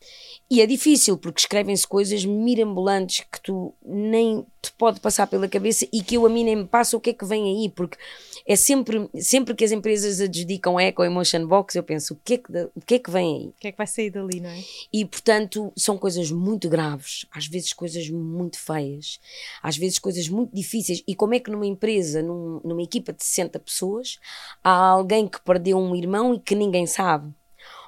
[0.49, 5.86] E é difícil porque escrevem-se coisas mirambulantes que tu nem te pode passar pela cabeça
[5.91, 7.97] e que eu a mim nem me passa o que é que vem aí, porque
[8.45, 12.38] é sempre, sempre que as empresas adjudicam Eco Emotion Box, eu penso o que, é
[12.38, 13.47] que, o que é que vem aí?
[13.47, 14.63] O que é que vai sair dali, não é?
[14.91, 19.19] E, portanto, são coisas muito graves, às vezes coisas muito feias,
[19.62, 21.03] às vezes coisas muito difíceis.
[21.05, 24.17] E como é que numa empresa, num- numa equipa de 60 pessoas,
[24.63, 27.33] há alguém que perdeu um irmão e que ninguém sabe?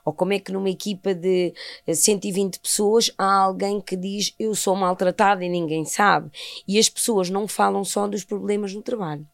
[0.04, 1.54] Ou como é que numa equipa de
[1.86, 6.32] eh, 120 pessoas há alguém que diz eu sou maltratado e ninguém sabe?
[6.68, 9.28] E as pessoas não falam só dos problemas no trabalho.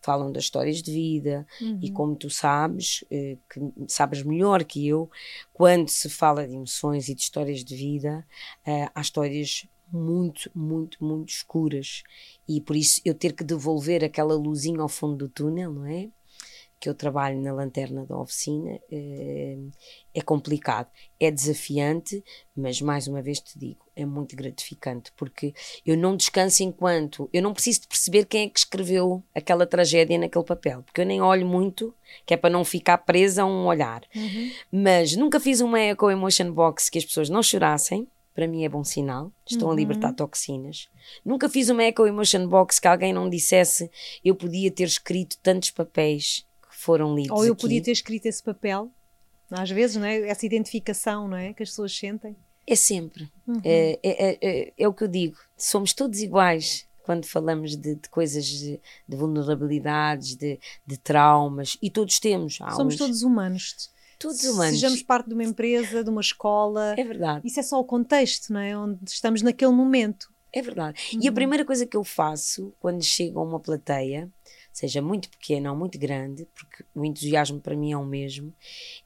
[0.00, 1.46] Falam das histórias de vida
[1.80, 5.08] e como tu sabes, eh, que sabes melhor que eu,
[5.52, 8.26] quando se fala de emoções e de histórias de vida,
[8.66, 12.02] eh, há histórias muito, muito, muito escuras.
[12.48, 16.08] E por isso eu ter que devolver aquela luzinha ao fundo do túnel, não é?
[16.82, 19.56] Que eu trabalho na lanterna da oficina, eh,
[20.12, 20.88] é complicado,
[21.20, 22.24] é desafiante,
[22.56, 25.54] mas mais uma vez te digo, é muito gratificante, porque
[25.86, 30.18] eu não descanso enquanto eu não preciso de perceber quem é que escreveu aquela tragédia
[30.18, 31.94] naquele papel, porque eu nem olho muito,
[32.26, 34.02] que é para não ficar presa a um olhar.
[34.72, 38.08] Mas nunca fiz uma Eco Emotion Box que as pessoas não chorassem.
[38.34, 40.88] Para mim é bom sinal, estão a libertar toxinas.
[41.22, 43.88] Nunca fiz uma Eco Emotion Box que alguém não dissesse
[44.24, 46.44] eu podia ter escrito tantos papéis
[46.82, 47.30] foram lidos.
[47.36, 47.62] Ou eu aqui.
[47.62, 48.90] podia ter escrito esse papel,
[49.50, 50.28] às vezes, não é?
[50.28, 51.52] Essa identificação, não é?
[51.52, 52.36] Que as pessoas sentem.
[52.66, 53.28] É sempre.
[53.46, 53.60] Uhum.
[53.64, 55.36] É, é, é- é- é o que eu digo.
[55.56, 61.90] Somos todos iguais quando falamos de, de coisas de, de vulnerabilidades, de, de traumas, e
[61.90, 62.58] todos temos.
[62.60, 63.90] Há Somos uns- todos humanos.
[64.18, 64.74] todos humanos.
[64.74, 66.94] Sejamos parte de uma empresa, de uma escola.
[66.96, 67.46] É verdade.
[67.46, 68.76] Isso é só o contexto, não é?
[68.78, 70.30] Onde estamos naquele momento.
[70.52, 71.00] É verdade.
[71.20, 74.30] E a primeira coisa que eu faço quando chego a uma plateia,
[74.72, 78.52] seja muito pequena ou muito grande, porque o entusiasmo para mim é o mesmo,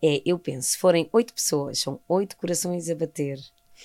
[0.02, 3.38] é eu penso, se forem oito pessoas, são oito corações a bater.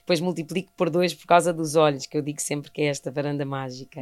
[0.00, 3.10] Depois multiplico por dois por causa dos olhos, que eu digo sempre que é esta
[3.10, 4.00] varanda mágica.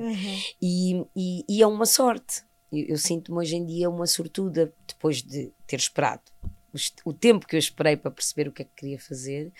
[0.62, 2.42] E, e, e é uma sorte.
[2.70, 6.22] Eu, eu sinto-me hoje em dia uma sortuda depois de ter esperado
[7.04, 9.52] o tempo que eu esperei para perceber o que é que queria fazer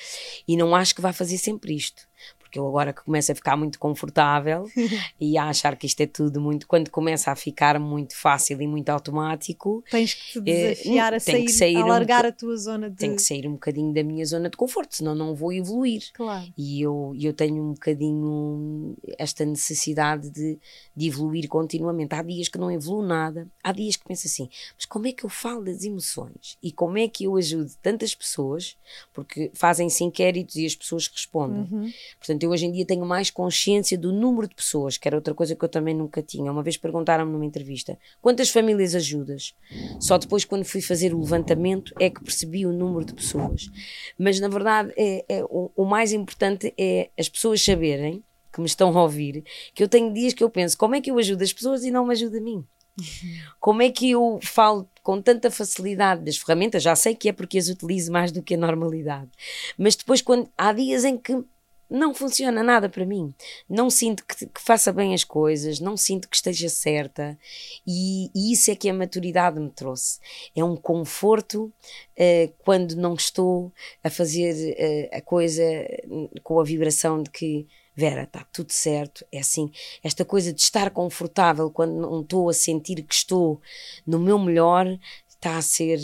[0.46, 2.06] e não acho que vá fazer sempre isto.
[2.48, 4.64] Porque eu agora que começo a ficar muito confortável
[5.20, 8.66] e a achar que isto é tudo muito, quando começa a ficar muito fácil e
[8.66, 12.28] muito automático, Tens que te É, desafiar a tem sair, sair a um alargar boca-
[12.28, 12.96] a tua zona de.
[12.96, 16.04] tenho que sair um bocadinho da minha zona de conforto, senão não vou evoluir.
[16.14, 16.50] Claro.
[16.56, 20.58] E eu, eu tenho um bocadinho esta necessidade de,
[20.96, 22.14] de evoluir continuamente.
[22.14, 25.24] Há dias que não evoluo nada, há dias que penso assim, mas como é que
[25.24, 26.56] eu falo das emoções?
[26.62, 28.76] E como é que eu ajudo tantas pessoas?
[29.12, 31.66] Porque fazem-se inquéritos e as pessoas respondem.
[31.70, 31.92] Uhum.
[32.18, 35.34] Portanto, eu hoje em dia tenho mais consciência do número de pessoas, que era outra
[35.34, 36.50] coisa que eu também nunca tinha.
[36.50, 39.54] Uma vez perguntaram-me numa entrevista: quantas famílias ajudas?
[40.00, 43.70] Só depois, quando fui fazer o levantamento, é que percebi o número de pessoas.
[44.18, 48.22] Mas, na verdade, é, é- o, o mais importante é as pessoas saberem,
[48.52, 51.10] que me estão a ouvir, que eu tenho dias que eu penso: como é que
[51.10, 52.64] eu ajudo as pessoas e não me ajuda a mim?
[53.60, 56.82] Como é que eu falo com tanta facilidade das ferramentas?
[56.82, 59.30] Já sei que é porque as utilizo mais do que a normalidade.
[59.76, 61.44] Mas depois, quando há dias em que
[61.90, 63.34] não funciona nada para mim,
[63.68, 67.38] não sinto que, que faça bem as coisas, não sinto que esteja certa,
[67.86, 70.18] e, e isso é que a maturidade me trouxe.
[70.54, 71.72] É um conforto
[72.16, 73.72] eh, quando não estou
[74.04, 75.62] a fazer eh, a coisa
[76.06, 77.66] hum, com a vibração de que
[77.98, 79.72] Vera, está tudo certo, é assim,
[80.04, 83.60] esta coisa de estar confortável quando não estou a sentir que estou
[84.06, 84.86] no meu melhor,
[85.28, 85.98] está a ser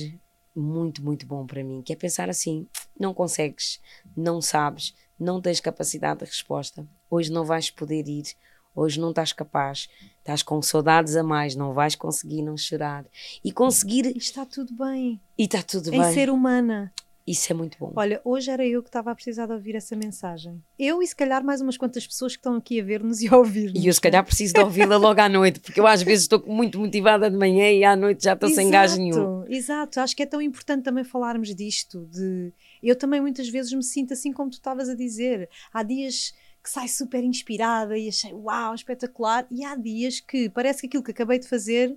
[0.54, 1.82] muito, muito bom para mim.
[1.82, 2.66] Que é pensar assim:
[2.98, 3.80] não consegues,
[4.16, 8.34] não sabes, não tens capacidade de resposta, hoje não vais poder ir,
[8.74, 13.04] hoje não estás capaz, estás com saudades a mais, não vais conseguir não chorar.
[13.44, 15.20] E conseguir, está tudo bem.
[15.38, 16.12] e está tudo em bem.
[16.12, 16.92] ser humana.
[17.26, 17.90] Isso é muito bom.
[17.96, 20.62] Olha, hoje era eu que estava a precisar de ouvir essa mensagem.
[20.78, 23.36] Eu e se calhar mais umas quantas pessoas que estão aqui a ver-nos e a
[23.36, 23.82] ouvir-nos.
[23.82, 26.44] E eu se calhar preciso de ouvi-la logo à noite, porque eu às vezes estou
[26.46, 29.42] muito motivada de manhã e à noite já estou sem gás nenhum.
[29.48, 32.06] Exato, acho que é tão importante também falarmos disto.
[32.12, 32.52] De...
[32.82, 35.48] Eu também muitas vezes me sinto assim como tu estavas a dizer.
[35.72, 40.80] Há dias que sai super inspirada e achei uau, espetacular, e há dias que parece
[40.80, 41.96] que aquilo que acabei de fazer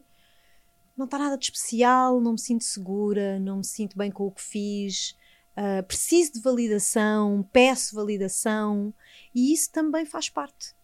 [0.98, 4.32] não está nada de especial, não me sinto segura, não me sinto bem com o
[4.32, 5.16] que fiz,
[5.58, 8.94] ah, preciso de validação, peço validação,
[9.34, 10.76] e isso também faz parte.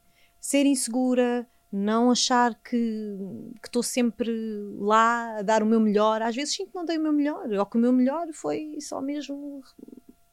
[0.42, 3.16] ser insegura, não achar que
[3.64, 4.32] estou sempre
[4.78, 6.22] lá a dar o meu melhor.
[6.24, 8.78] Às vezes sinto que não dei o meu melhor, ou que o meu melhor foi
[8.82, 9.62] só mesmo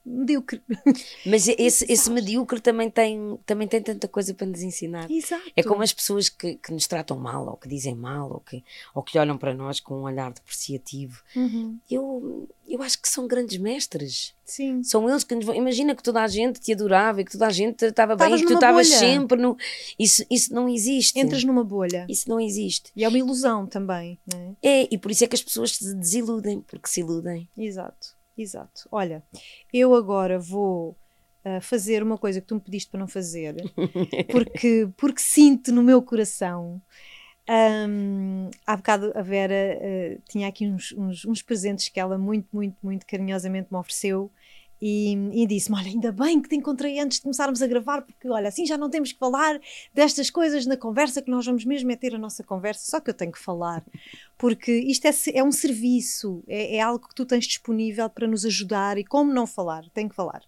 [0.04, 0.62] medíocre.
[1.26, 5.10] Mas esse, esse medíocre também tem, também tem tanta coisa para nos ensinar.
[5.10, 5.50] Exato.
[5.54, 8.64] É como as pessoas que, que nos tratam mal, ou que dizem mal, ou que,
[8.94, 11.22] ou que olham para nós com um olhar depreciativo.
[11.36, 11.78] Uhum.
[11.90, 14.34] Eu, eu acho que são grandes mestres.
[14.44, 14.82] Sim.
[14.82, 15.54] São eles que nos vão.
[15.54, 18.38] Imagina que toda a gente te adorava e que toda a gente estava bem, e
[18.40, 19.56] que tu estavas sempre no.
[19.98, 21.18] Isso, isso não existe.
[21.20, 22.04] Entras numa bolha.
[22.08, 22.90] Isso não existe.
[22.96, 24.82] E é uma ilusão também, não é?
[24.82, 27.48] É, e por isso é que as pessoas se desiludem, porque se iludem.
[27.56, 28.88] Exato, exato.
[28.90, 29.22] Olha,
[29.72, 30.96] eu agora vou
[31.44, 33.54] ah, fazer uma coisa que tu me pediste para não fazer,
[34.30, 36.80] porque, porque sinto no meu coração.
[37.48, 42.48] Ahm, há bocado a Vera ah, tinha aqui uns, uns, uns presentes que ela muito,
[42.52, 44.30] muito, muito carinhosamente me ofereceu
[44.80, 48.28] e, e disse-me: Olha, ainda bem que te encontrei antes de começarmos a gravar, porque
[48.28, 49.60] olha, assim já não temos que falar
[49.92, 53.10] destas coisas na conversa, que nós vamos mesmo é ter a nossa conversa, só que
[53.10, 53.84] eu tenho que falar,
[54.38, 58.44] porque isto é, é um serviço, é, é algo que tu tens disponível para nos
[58.44, 60.42] ajudar e como não falar, tenho que falar.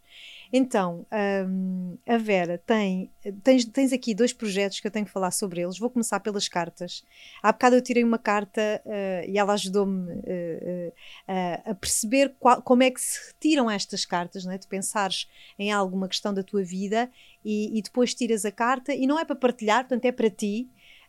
[0.52, 1.06] Então,
[1.48, 3.10] hum, a Vera tem,
[3.42, 5.78] tens, tens aqui dois projetos que eu tenho que falar sobre eles.
[5.78, 7.02] Vou começar pelas cartas.
[7.42, 10.92] Há bocado eu tirei uma carta eh, e ela ajudou-me eh,
[11.26, 14.58] eh, a- perceber qual- como é que se retiram estas cartas, não é?
[14.58, 15.26] Tu pensares
[15.58, 17.10] em alguma questão da tua vida
[17.42, 20.68] e, e depois tiras a carta e não é para partilhar, portanto é para ti.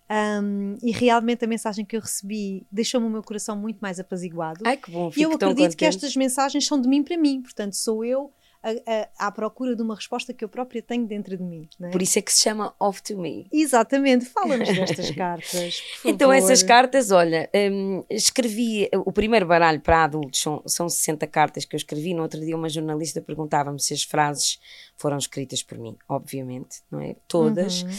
[0.10, 4.64] Um, e realmente a mensagem que eu recebi deixou-me o meu coração muito mais apaziguado.
[4.66, 7.74] Ai que bom, E eu acredito que estas mensagens são de mim para mim, portanto,
[7.76, 8.32] sou eu
[8.64, 11.68] a- a- à procura de uma resposta que eu própria tenho dentro de mim.
[11.82, 11.90] é?
[11.90, 13.48] Por isso é que se chama Off to Me.
[13.52, 15.84] Exatamente, fala-nos destas cartas.
[16.06, 21.66] Então, essas cartas, olha, hum, escrevi o primeiro baralho para adultos, são, são 60 cartas
[21.66, 22.14] que eu escrevi.
[22.14, 24.60] No outro dia, uma jornalista perguntava-me se as frases
[24.96, 27.16] foram escritas por mim, obviamente, não é?
[27.28, 27.84] Todas.
[27.84, 27.90] Uhum.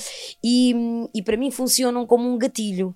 [0.43, 2.95] E, hum, e para mim funcionam como um gatilho.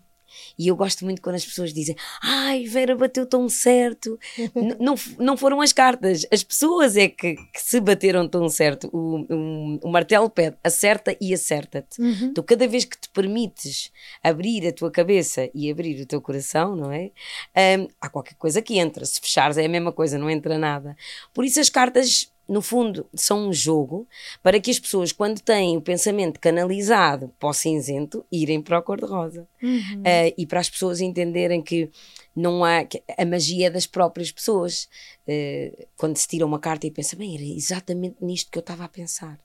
[0.58, 4.18] E eu gosto muito quando as pessoas dizem Ai, Vera bateu tão certo.
[4.78, 8.88] Não, não foram as cartas, as pessoas é que, que se bateram tão certo.
[8.92, 12.00] O, o, o martelo pede acerta e acerta-te.
[12.00, 12.32] Uhum.
[12.34, 13.90] Tu, cada vez que te permites
[14.22, 17.10] abrir a tua cabeça e abrir o teu coração, não é?
[17.78, 19.04] Hum, há qualquer coisa que entra.
[19.04, 20.96] Se fechares é a mesma coisa, não entra nada.
[21.32, 24.08] Por isso, as cartas, no fundo, são um jogo
[24.42, 28.82] para que as pessoas, quando têm o pensamento canalizado para o cinzento, irem para o
[28.82, 29.46] cor-de-rosa.
[29.62, 30.00] Uhum.
[30.00, 31.90] Uh, e para as pessoas entenderem que
[32.34, 34.88] não há que a magia é das próprias pessoas.
[35.28, 38.84] Uh, quando se tira uma carta e pensa, bem, era exatamente nisto que eu estava
[38.84, 39.38] a pensar.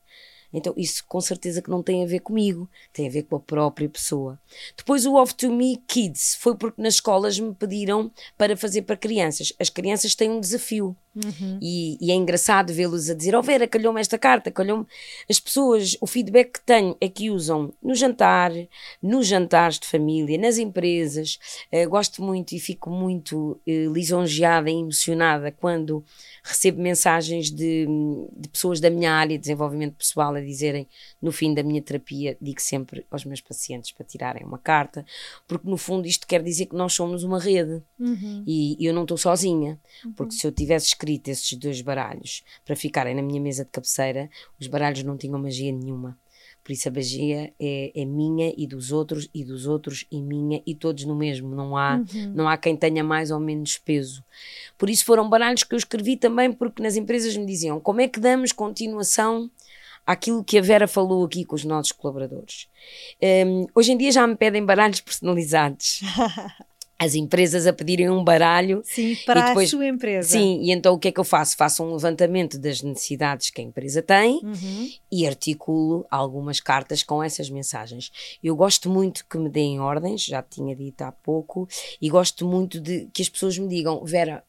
[0.54, 3.39] Então, isso com certeza que não tem a ver comigo, tem a ver com a
[3.39, 4.39] própria pessoa.
[4.78, 8.96] Depois, o Off to Me Kids foi porque nas escolas me pediram para fazer para
[8.96, 9.52] crianças.
[9.60, 10.96] As crianças têm um desafio.
[11.16, 11.60] Uhum.
[11.62, 14.86] E, e é engraçado vê-los a dizer: Oh Vera, calhou-me esta carta, calhou-me.
[15.30, 18.52] As pessoas, o feedback que tenho é que usam no jantar,
[19.02, 21.38] nos jantares de família, nas empresas.
[21.72, 26.04] Eh, gosto muito e fico muito eh, lisonjeada e emocionada quando
[26.44, 27.86] recebo mensagens de,
[28.36, 30.88] de pessoas da minha área de desenvolvimento pessoal dizerem:
[31.21, 35.06] No fim da minha terapia, digo sempre aos meus pacientes para tirarem uma carta,
[35.47, 38.43] porque no fundo isto quer dizer que nós somos uma rede Uhum.
[38.45, 39.79] e, e eu não estou sozinha,
[40.15, 44.29] porque se eu tivesse escrito esses dois baralhos para ficarem na minha mesa de cabeceira,
[44.60, 46.17] os baralhos não tinham magia nenhuma.
[46.63, 50.62] Por isso a magia é, é minha e dos outros, e dos outros e minha,
[50.65, 51.53] e todos no mesmo.
[51.53, 52.32] Não há, Uhum.
[52.34, 54.23] não há quem tenha mais ou menos peso.
[54.77, 58.08] Por isso foram baralhos que eu escrevi também, porque nas empresas me diziam como é
[58.08, 59.51] que damos continuação
[60.06, 62.68] àquilo que a Vera falou aqui com os nossos colaboradores.
[63.22, 66.02] Hum, hoje em dia já me pedem baralhos personalizados.
[67.00, 70.30] As empresas a pedirem um baralho Sim, para depois- a sua empresa.
[70.30, 71.58] Sim, e então o que é que eu faço?
[71.58, 74.89] Faço um levantamento das necessidades que a empresa tem Uhum.
[75.12, 78.10] e articulo algumas cartas com essas mensagens.
[78.42, 81.68] Eu gosto muito que me deem ordens, já tinha dito há pouco,
[82.02, 84.42] e gosto muito de que as pessoas me digam: Vera,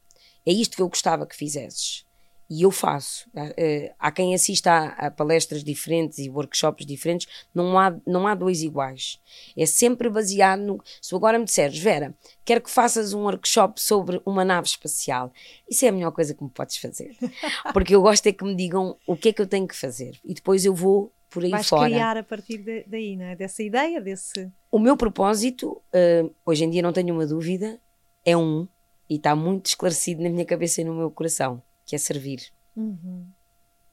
[0.47, 2.04] é isto que eu gostava que fizesses.
[2.48, 3.28] E eu faço.
[3.57, 8.35] Eh, Há quem assista a, a palestras diferentes e workshops diferentes, não há, não há
[8.35, 9.18] dois iguais.
[9.57, 10.83] É sempre baseado no.
[11.00, 15.33] Se agora me disseres, Vera, quero que faças um workshop sobre uma nave espacial,
[15.68, 17.16] isso é a melhor coisa que me podes fazer.
[17.72, 20.18] Porque eu gosto é que me digam o que é que eu tenho que fazer.
[20.24, 21.88] E depois eu vou por aí Vais fora.
[21.90, 23.35] criar a partir de- daí, não é?
[23.35, 24.48] Dessa ideia, desse.
[24.70, 27.80] O meu propósito, eh, hoje em dia não tenho uma dúvida,
[28.24, 28.68] é um,
[29.11, 32.53] e está muito esclarecido na minha cabeça e no meu coração, que é servir.
[32.77, 33.27] Uhum.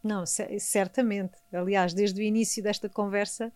[0.03, 1.33] Não, ce- certamente.
[1.53, 3.51] Aliás, desde o início desta conversa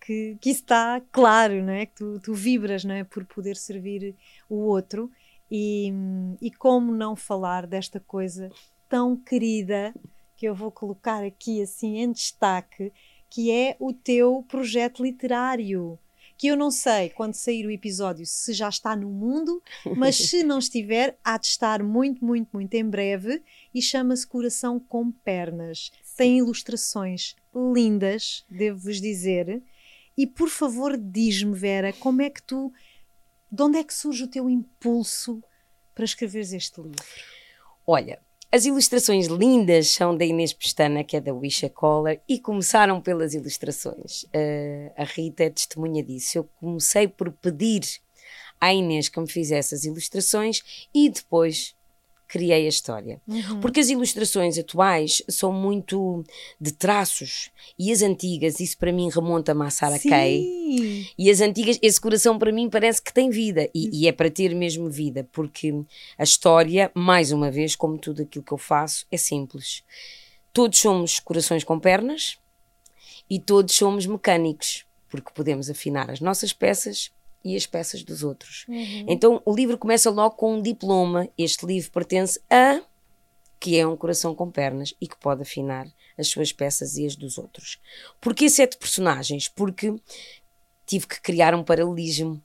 [0.00, 1.86] que, que está claro, não é?
[1.86, 3.04] Que tu, tu vibras, não é?
[3.04, 4.14] Por poder servir
[4.48, 5.10] o outro.
[5.50, 5.92] E,
[6.40, 8.50] e como não falar desta coisa
[8.88, 9.94] tão querida
[10.36, 12.92] que eu vou colocar aqui assim em destaque,
[13.28, 15.98] que é o teu projeto literário.
[16.38, 19.60] Que eu não sei quando sair o episódio se já está no mundo,
[19.96, 23.42] mas se não estiver, há de estar muito, muito, muito em breve
[23.74, 25.90] e chama-se Coração com Pernas.
[26.16, 29.62] Tem ilustrações lindas, devo-vos dizer.
[30.16, 32.72] E por favor, diz-me, Vera, como é que tu.
[33.50, 35.42] De onde é que surge o teu impulso
[35.94, 37.04] para escreveres este livro?
[37.84, 38.20] Olha,
[38.50, 43.34] as ilustrações lindas são da Inês Pestana, que é da Wisha Collar, e começaram pelas
[43.34, 44.22] ilustrações.
[44.24, 46.38] Uh, a Rita é testemunha disso.
[46.38, 47.82] Eu comecei por pedir
[48.60, 51.76] à Inês que me fizesse as ilustrações e depois
[52.28, 53.20] criei a história.
[53.26, 53.60] Uhum.
[53.60, 56.22] Porque as ilustrações atuais são muito
[56.60, 61.08] de traços e as antigas, isso para mim remonta-me à Sarah Kay.
[61.18, 64.30] E as antigas, esse coração para mim parece que tem vida e, e, é para
[64.30, 65.72] ter mesmo vida, porque
[66.18, 69.82] a história, mais uma vez, como tudo aquilo que eu faço, é simples.
[70.52, 72.36] Todos somos corações com pernas
[73.30, 77.10] e todos somos mecânicos, porque podemos afinar as nossas peças
[77.52, 78.64] e as peças dos outros.
[78.68, 79.06] Uhum.
[79.08, 81.28] Então o livro começa logo com um diploma.
[81.36, 82.80] Este livro pertence a
[83.60, 87.16] que é um coração com pernas e que pode afinar as suas peças e as
[87.16, 87.80] dos outros.
[88.20, 89.48] Porquê sete personagens?
[89.48, 89.94] Porque
[90.86, 92.42] tive que criar um paralelismo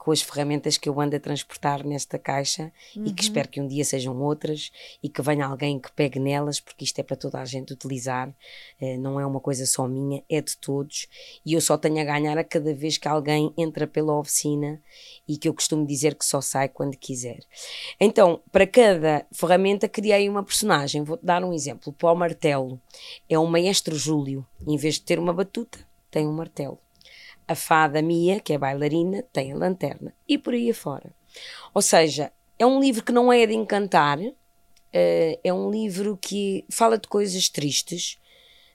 [0.00, 3.04] com as ferramentas que eu ando a transportar nesta caixa uhum.
[3.04, 3.28] e que uhum.
[3.28, 4.72] espero que um dia sejam outras
[5.02, 8.30] e que venha alguém que pegue nelas, porque isto é para toda a gente utilizar,
[8.80, 11.06] uh, não é uma coisa só minha, é de todos
[11.44, 14.80] e eu só tenho a ganhar a cada vez que alguém entra pela oficina
[15.28, 17.40] e que eu costumo dizer que só sai quando quiser.
[18.00, 22.80] Então, para cada ferramenta criei uma personagem, vou-te dar um exemplo, para o martelo,
[23.28, 25.78] é o maestro Júlio, em vez de ter uma batuta,
[26.10, 26.78] tem um martelo
[27.50, 31.12] a fada Mia, que é bailarina, tem a lanterna e por aí afora.
[31.74, 34.32] Ou seja, é um livro que não é de encantar, uh,
[34.92, 38.18] é um livro que fala de coisas tristes,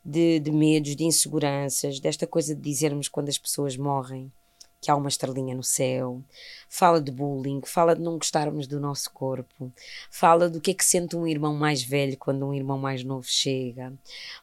[0.04, 4.30] de, de medos, de inseguranças, desta coisa de dizermos quando as pessoas morrem
[4.86, 6.22] que há uma estrelinha no céu,
[6.70, 9.74] fala de bullying, fala de não gostarmos do nosso corpo,
[10.12, 13.26] fala do que é que sente um irmão mais velho quando um irmão mais novo
[13.28, 13.92] chega,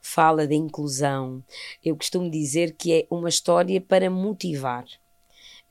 [0.01, 1.45] fala da inclusão.
[1.85, 4.85] Eu costumo dizer que é uma história para motivar.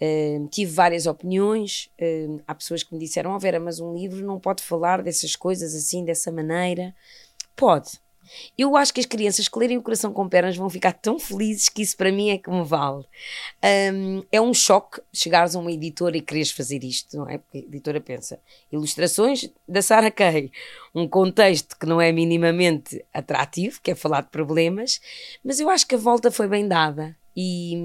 [0.01, 1.89] Uh, tive várias opiniões.
[2.01, 5.35] Uh, há pessoas que me disseram: Oh, Vera, mas um livro não pode falar dessas
[5.35, 6.95] coisas assim, dessa maneira.
[7.57, 7.99] Pode,
[8.57, 11.69] eu acho que as crianças que lerem o Coração com Pernas vão ficar tão felizes
[11.69, 13.05] que isso para mim é que me vale.
[13.93, 17.37] Um, é um choque chegares a uma editora e quereres fazer isto, não é?
[17.37, 18.39] Porque a editora pensa,
[18.71, 20.51] ilustrações da Sarah Kay,
[20.93, 24.99] um contexto que não é minimamente atrativo, que é falar de problemas,
[25.43, 27.15] mas eu acho que a volta foi bem dada.
[27.35, 27.75] E,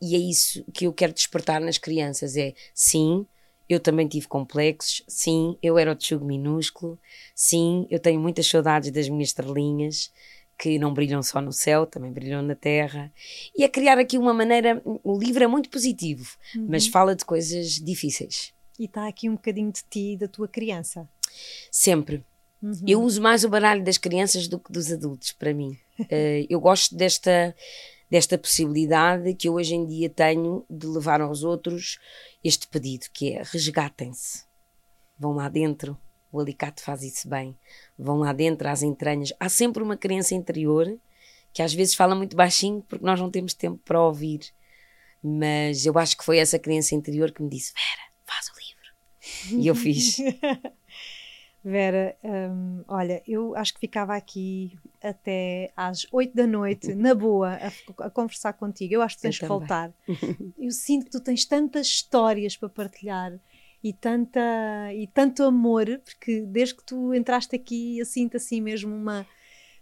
[0.00, 3.26] e é isso que eu quero despertar nas crianças: é sim,
[3.72, 6.98] eu também tive complexos, sim, eu era o tchugo minúsculo,
[7.34, 10.12] sim, eu tenho muitas saudades das minhas estrelinhas,
[10.58, 13.12] que não brilham só no céu, também brilham na terra.
[13.56, 14.80] E a criar aqui uma maneira.
[14.84, 16.66] O livro é muito positivo, uhum.
[16.68, 18.52] mas fala de coisas difíceis.
[18.78, 21.08] E está aqui um bocadinho de ti e da tua criança.
[21.70, 22.24] Sempre.
[22.62, 22.84] Uhum.
[22.86, 25.76] Eu uso mais o baralho das crianças do que dos adultos, para mim.
[25.98, 27.54] uh, eu gosto desta,
[28.12, 31.98] desta possibilidade que eu hoje em dia tenho de levar aos outros
[32.44, 34.44] este pedido, que é resgatem-se.
[35.18, 35.98] Vão lá dentro,
[36.30, 37.56] o alicate faz isso bem.
[37.98, 39.32] Vão lá dentro, às entranhas.
[39.40, 40.94] Há sempre uma criança interior
[41.54, 44.40] que às vezes fala muito baixinho porque nós não temos tempo para ouvir.
[45.22, 49.62] Mas eu acho que foi essa criança interior que me disse: Vera, faz o livro.
[49.62, 50.18] E eu fiz.
[51.64, 57.52] Vera, hum, olha, eu acho que ficava aqui até às 8 da noite, na boa,
[57.54, 58.94] a, a conversar contigo.
[58.94, 59.92] Eu acho que tens que voltar.
[60.58, 63.38] Eu sinto que tu tens tantas histórias para partilhar
[63.82, 64.40] e, tanta,
[64.94, 69.26] e tanto amor, porque desde que tu entraste aqui, eu sinto assim mesmo uma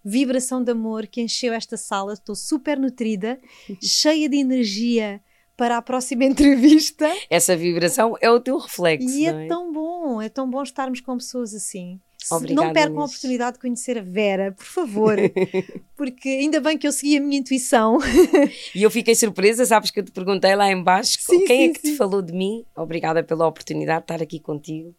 [0.02, 2.14] vibração de amor que encheu esta sala.
[2.14, 3.38] Estou super nutrida,
[3.82, 5.20] cheia de energia
[5.60, 7.06] para a próxima entrevista.
[7.28, 9.10] Essa vibração é o teu reflexo.
[9.10, 12.00] E é, é, tão bom, é tão bom estarmos com pessoas assim.
[12.30, 15.16] Obrigada, não percam a oportunidade de conhecer a Vera, por favor,
[15.96, 17.98] porque ainda bem que eu segui a minha intuição.
[18.74, 21.70] e eu fiquei surpresa, sabes que eu te perguntei lá embaixo sim, quem é sim,
[21.70, 21.92] é que sim.
[21.92, 22.64] te falou de mim.
[22.74, 24.94] Obrigada pela oportunidade de estar aqui contigo.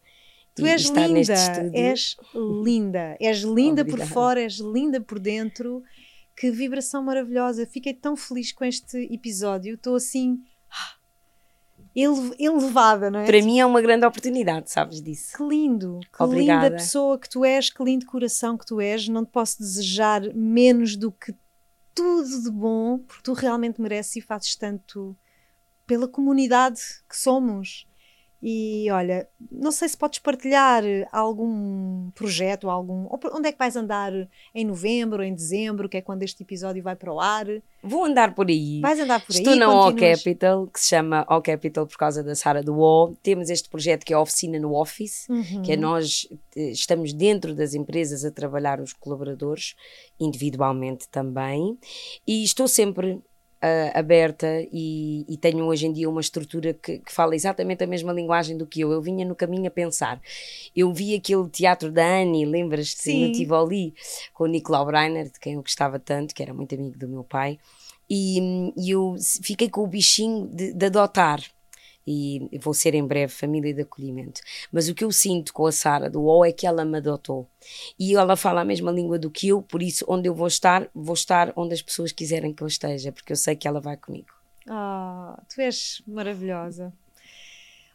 [0.54, 1.34] Tu és linda,
[1.72, 5.82] és linda, és linda por fora, és linda por dentro.
[6.36, 7.66] Que vibração maravilhosa!
[7.66, 9.74] Fiquei tão feliz com este episódio.
[9.74, 10.40] Estou assim
[11.94, 13.26] elevada, não é?
[13.26, 15.36] Para mim é uma grande oportunidade, sabes disso.
[15.36, 16.68] Que lindo, que Obrigada.
[16.68, 19.08] linda pessoa que tu és, que lindo coração que tu és.
[19.08, 21.34] Não te posso desejar menos do que
[21.94, 25.16] tudo de bom, porque tu realmente mereces e fazes tanto
[25.86, 27.86] pela comunidade que somos.
[28.44, 30.82] E olha, não sei se podes partilhar
[31.12, 33.06] algum projeto, algum.
[33.32, 34.12] Onde é que vais andar
[34.52, 37.46] em novembro, em dezembro, que é quando este episódio vai para o ar?
[37.84, 38.80] Vou andar por aí.
[38.80, 39.58] Vais andar por Estou aí.
[39.60, 43.14] na O Capital, que se chama O Capital por causa da Sara do O.
[43.22, 45.62] Temos este projeto que é a Oficina no Office, Uhum.
[45.62, 46.26] que é nós
[46.56, 49.76] eh, estamos dentro das empresas a trabalhar os colaboradores,
[50.18, 51.78] individualmente também.
[52.26, 53.20] E estou sempre
[53.62, 57.86] ah, aberta e, e tenho hoje em dia uma estrutura que, que fala exatamente a
[57.86, 58.90] mesma linguagem do que eu.
[58.90, 60.20] Eu vinha no caminho a pensar.
[60.74, 63.28] Eu vi aquele teatro da Annie, lembras-te, Sim.
[63.28, 63.94] no Tivoli,
[64.34, 67.22] com o Nicolau Breiner, de quem eu gostava tanto, que era muito amigo do meu
[67.22, 67.58] pai.
[68.10, 71.40] E, e eu fiquei com o bichinho de, de adotar.
[72.06, 74.40] E vou ser em breve família de acolhimento.
[74.72, 77.48] Mas o que eu sinto com a Sara do O é que ela me adotou.
[77.98, 80.88] E ela fala a mesma língua do que eu, por isso, onde eu vou estar,
[80.94, 83.96] vou estar onde as pessoas quiserem que eu esteja, porque eu sei que ela vai
[83.96, 84.28] comigo.
[84.68, 86.92] Ah, tu és maravilhosa.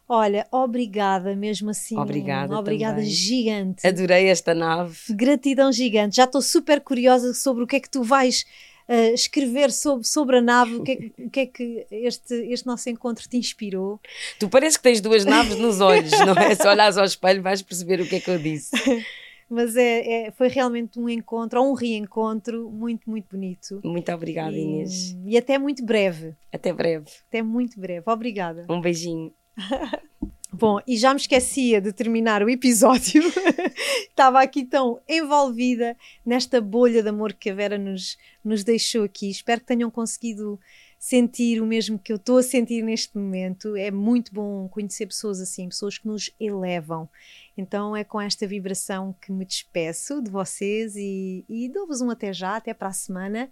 [0.10, 1.98] Olha, obrigada mesmo assim.
[1.98, 3.10] Obrigada Obrigada também.
[3.10, 3.86] gigante.
[3.86, 4.98] Adorei esta nave.
[5.10, 6.16] Gratidão gigante.
[6.16, 8.46] Já estou super curiosa sobre o que é que tu vais
[8.88, 12.66] ah, escrever sobre, sobre a nave, o que é, o que, é que este, este
[12.66, 14.00] nosso encontro te inspirou.
[14.40, 16.56] Tu parece que tens duas naves nos olhos, não é?
[16.56, 18.72] Se olhares ao espelho vais perceber o que é que eu disse.
[19.50, 23.80] Mas é, é- foi realmente um encontro, ou um reencontro muito, muito bonito.
[23.82, 25.16] Muito obrigada, E, Inês.
[25.26, 26.36] e até muito breve.
[26.52, 27.06] Até breve.
[27.30, 28.04] Até muito breve.
[28.08, 28.66] Obrigada.
[28.70, 29.34] Um beijinho.
[30.60, 33.22] Bom, e já me esquecia de terminar o episódio.
[34.10, 35.96] Estava aqui tão envolvida
[36.26, 39.30] nesta bolha de amor que a Vera nos, nos deixou aqui.
[39.30, 40.60] Espero que tenham conseguido
[40.98, 43.76] sentir o mesmo que eu estou a sentir neste momento.
[43.76, 47.08] É muito bom conhecer pessoas assim, pessoas que nos elevam.
[47.56, 52.34] Então é com esta vibração que me despeço de vocês e, e dou-vos um até
[52.34, 53.52] já, até para a semana.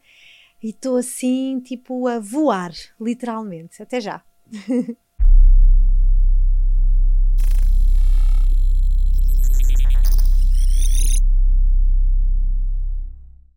[0.60, 3.84] E estou assim, tipo, a voar, literalmente.
[3.84, 4.24] Até já.